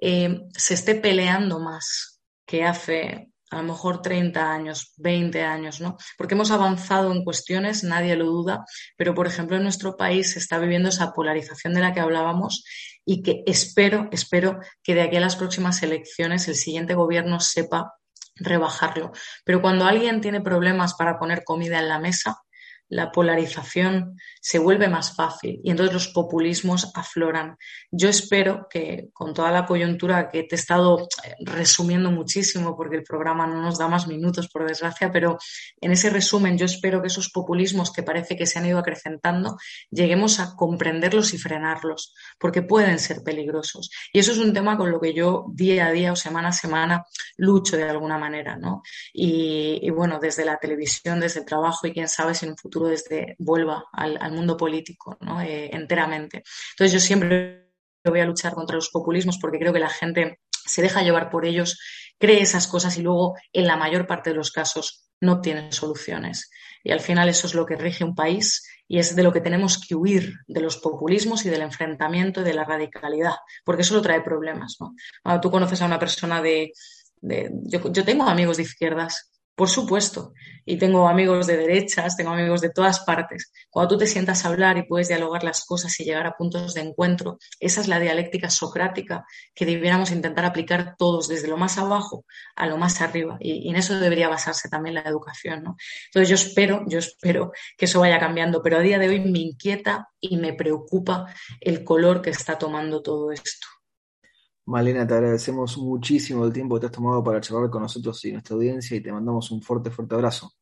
eh, 0.00 0.42
se 0.52 0.74
esté 0.74 0.94
peleando 0.94 1.58
más 1.58 2.20
que 2.44 2.64
hace 2.64 3.30
a 3.50 3.58
lo 3.58 3.62
mejor 3.62 4.02
30 4.02 4.52
años, 4.52 4.92
20 4.96 5.42
años, 5.42 5.80
¿no? 5.80 5.96
Porque 6.18 6.34
hemos 6.34 6.50
avanzado 6.50 7.12
en 7.12 7.24
cuestiones, 7.24 7.84
nadie 7.84 8.16
lo 8.16 8.26
duda, 8.26 8.64
pero 8.96 9.14
por 9.14 9.26
ejemplo 9.26 9.56
en 9.56 9.62
nuestro 9.62 9.96
país 9.96 10.32
se 10.32 10.40
está 10.40 10.58
viviendo 10.58 10.88
esa 10.88 11.12
polarización 11.12 11.74
de 11.74 11.80
la 11.80 11.94
que 11.94 12.00
hablábamos 12.00 12.64
y 13.04 13.22
que 13.22 13.44
espero, 13.46 14.08
espero 14.10 14.58
que 14.82 14.94
de 14.94 15.02
aquí 15.02 15.16
a 15.16 15.20
las 15.20 15.36
próximas 15.36 15.82
elecciones 15.82 16.48
el 16.48 16.56
siguiente 16.56 16.94
gobierno 16.94 17.38
sepa 17.38 17.94
rebajarlo. 18.36 19.12
Pero 19.44 19.60
cuando 19.60 19.84
alguien 19.86 20.20
tiene 20.20 20.40
problemas 20.40 20.94
para 20.94 21.18
poner 21.18 21.44
comida 21.44 21.78
en 21.78 21.88
la 21.88 21.98
mesa, 21.98 22.42
la 22.88 23.10
polarización 23.10 24.16
se 24.46 24.60
vuelve 24.60 24.88
más 24.88 25.12
fácil 25.16 25.60
y 25.64 25.72
entonces 25.72 25.92
los 25.92 26.06
populismos 26.06 26.92
afloran. 26.94 27.58
Yo 27.90 28.08
espero 28.08 28.68
que 28.70 29.08
con 29.12 29.34
toda 29.34 29.50
la 29.50 29.66
coyuntura 29.66 30.30
que 30.30 30.44
te 30.44 30.54
he 30.54 30.58
estado 30.58 31.08
eh, 31.24 31.34
resumiendo 31.40 32.12
muchísimo, 32.12 32.76
porque 32.76 32.94
el 32.94 33.02
programa 33.02 33.48
no 33.48 33.60
nos 33.60 33.76
da 33.76 33.88
más 33.88 34.06
minutos, 34.06 34.46
por 34.46 34.64
desgracia, 34.64 35.10
pero 35.10 35.36
en 35.80 35.90
ese 35.90 36.10
resumen 36.10 36.56
yo 36.56 36.66
espero 36.66 37.00
que 37.00 37.08
esos 37.08 37.30
populismos 37.30 37.92
que 37.92 38.04
parece 38.04 38.36
que 38.36 38.46
se 38.46 38.60
han 38.60 38.66
ido 38.66 38.78
acrecentando, 38.78 39.56
lleguemos 39.90 40.38
a 40.38 40.54
comprenderlos 40.54 41.34
y 41.34 41.38
frenarlos, 41.38 42.14
porque 42.38 42.62
pueden 42.62 43.00
ser 43.00 43.24
peligrosos. 43.24 43.90
Y 44.12 44.20
eso 44.20 44.30
es 44.30 44.38
un 44.38 44.52
tema 44.52 44.76
con 44.76 44.92
lo 44.92 45.00
que 45.00 45.12
yo 45.12 45.46
día 45.54 45.88
a 45.88 45.90
día 45.90 46.12
o 46.12 46.16
semana 46.16 46.50
a 46.50 46.52
semana 46.52 47.04
lucho 47.36 47.76
de 47.76 47.82
alguna 47.82 48.16
manera, 48.16 48.56
¿no? 48.56 48.82
Y, 49.12 49.90
bueno, 49.90 50.20
desde 50.20 50.44
la 50.44 50.58
televisión, 50.58 51.18
desde 51.18 51.40
el 51.40 51.46
trabajo 51.46 51.88
y 51.88 51.92
quién 51.92 52.06
sabe 52.06 52.32
si 52.32 52.44
en 52.44 52.52
un 52.52 52.56
futuro 52.56 52.86
desde 52.86 53.34
vuelva 53.40 53.86
al, 53.92 54.35
mundo 54.36 54.56
político 54.56 55.18
eh, 55.42 55.70
enteramente. 55.72 56.42
Entonces 56.70 56.92
yo 56.92 57.00
siempre 57.00 57.72
voy 58.04 58.20
a 58.20 58.26
luchar 58.26 58.54
contra 58.54 58.76
los 58.76 58.90
populismos 58.90 59.38
porque 59.40 59.58
creo 59.58 59.72
que 59.72 59.80
la 59.80 59.88
gente 59.88 60.40
se 60.50 60.82
deja 60.82 61.02
llevar 61.02 61.30
por 61.30 61.46
ellos, 61.46 61.78
cree 62.18 62.40
esas 62.40 62.66
cosas 62.66 62.96
y 62.98 63.02
luego 63.02 63.34
en 63.52 63.66
la 63.66 63.76
mayor 63.76 64.06
parte 64.06 64.30
de 64.30 64.36
los 64.36 64.50
casos 64.50 65.08
no 65.20 65.40
tiene 65.40 65.72
soluciones. 65.72 66.50
Y 66.82 66.92
al 66.92 67.00
final 67.00 67.28
eso 67.28 67.46
es 67.46 67.54
lo 67.54 67.66
que 67.66 67.76
rige 67.76 68.04
un 68.04 68.14
país 68.14 68.64
y 68.88 68.98
es 68.98 69.16
de 69.16 69.22
lo 69.22 69.32
que 69.32 69.40
tenemos 69.40 69.80
que 69.80 69.94
huir, 69.94 70.34
de 70.46 70.60
los 70.60 70.76
populismos 70.76 71.44
y 71.44 71.50
del 71.50 71.62
enfrentamiento 71.62 72.40
y 72.40 72.44
de 72.44 72.54
la 72.54 72.64
radicalidad, 72.64 73.34
porque 73.64 73.82
eso 73.82 73.94
lo 73.94 74.02
trae 74.02 74.20
problemas. 74.20 74.76
¿no? 74.78 75.40
tú 75.40 75.50
conoces 75.50 75.82
a 75.82 75.86
una 75.86 75.98
persona 75.98 76.40
de... 76.42 76.72
yo 77.20 78.04
tengo 78.04 78.24
amigos 78.24 78.58
de 78.58 78.64
izquierdas 78.64 79.32
por 79.56 79.70
supuesto. 79.70 80.34
Y 80.66 80.76
tengo 80.76 81.08
amigos 81.08 81.46
de 81.46 81.56
derechas, 81.56 82.16
tengo 82.16 82.30
amigos 82.30 82.60
de 82.60 82.70
todas 82.70 83.00
partes. 83.00 83.52
Cuando 83.70 83.94
tú 83.94 83.98
te 83.98 84.06
sientas 84.06 84.44
a 84.44 84.48
hablar 84.48 84.76
y 84.76 84.82
puedes 84.82 85.08
dialogar 85.08 85.44
las 85.44 85.64
cosas 85.64 85.98
y 85.98 86.04
llegar 86.04 86.26
a 86.26 86.36
puntos 86.36 86.74
de 86.74 86.82
encuentro, 86.82 87.38
esa 87.58 87.80
es 87.80 87.88
la 87.88 87.98
dialéctica 87.98 88.50
socrática 88.50 89.24
que 89.54 89.64
debiéramos 89.64 90.10
intentar 90.10 90.44
aplicar 90.44 90.94
todos, 90.98 91.28
desde 91.28 91.48
lo 91.48 91.56
más 91.56 91.78
abajo 91.78 92.26
a 92.54 92.66
lo 92.66 92.76
más 92.76 93.00
arriba. 93.00 93.38
Y, 93.40 93.70
en 93.70 93.76
eso 93.76 93.98
debería 93.98 94.28
basarse 94.28 94.68
también 94.68 94.96
la 94.96 95.02
educación. 95.02 95.62
¿no? 95.62 95.76
Entonces 96.06 96.28
yo 96.28 96.34
espero, 96.34 96.84
yo 96.86 96.98
espero 96.98 97.52
que 97.78 97.86
eso 97.86 98.00
vaya 98.00 98.18
cambiando, 98.18 98.62
pero 98.62 98.76
a 98.76 98.80
día 98.80 98.98
de 98.98 99.08
hoy 99.08 99.20
me 99.20 99.38
inquieta 99.38 100.08
y 100.20 100.36
me 100.36 100.52
preocupa 100.52 101.32
el 101.60 101.82
color 101.82 102.20
que 102.20 102.30
está 102.30 102.58
tomando 102.58 103.00
todo 103.00 103.32
esto. 103.32 103.66
Malena, 104.66 105.06
te 105.06 105.14
agradecemos 105.14 105.78
muchísimo 105.78 106.44
el 106.44 106.52
tiempo 106.52 106.74
que 106.74 106.80
te 106.80 106.86
has 106.86 106.92
tomado 106.92 107.22
para 107.22 107.40
charlar 107.40 107.70
con 107.70 107.82
nosotros 107.82 108.24
y 108.24 108.32
nuestra 108.32 108.56
audiencia 108.56 108.96
y 108.96 109.00
te 109.00 109.12
mandamos 109.12 109.52
un 109.52 109.62
fuerte, 109.62 109.90
fuerte 109.90 110.16
abrazo. 110.16 110.52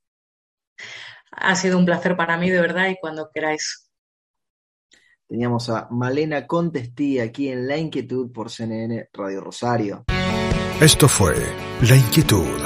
Ha 1.31 1.57
sido 1.57 1.79
un 1.79 1.87
placer 1.87 2.17
para 2.17 2.37
mí, 2.37 2.51
de 2.51 2.61
verdad, 2.61 2.91
y 2.91 2.99
cuando 3.01 3.31
queráis. 3.33 3.91
Teníamos 5.27 5.71
a 5.71 5.89
Malena 5.91 6.47
Contestí 6.47 7.19
aquí 7.19 7.49
en 7.49 7.67
La 7.67 7.79
Inquietud 7.79 8.31
por 8.31 8.51
CNN 8.51 9.09
Radio 9.13 9.41
Rosario. 9.41 10.05
Esto 10.81 11.09
fue 11.09 11.35
La 11.89 11.97
Inquietud 11.97 12.61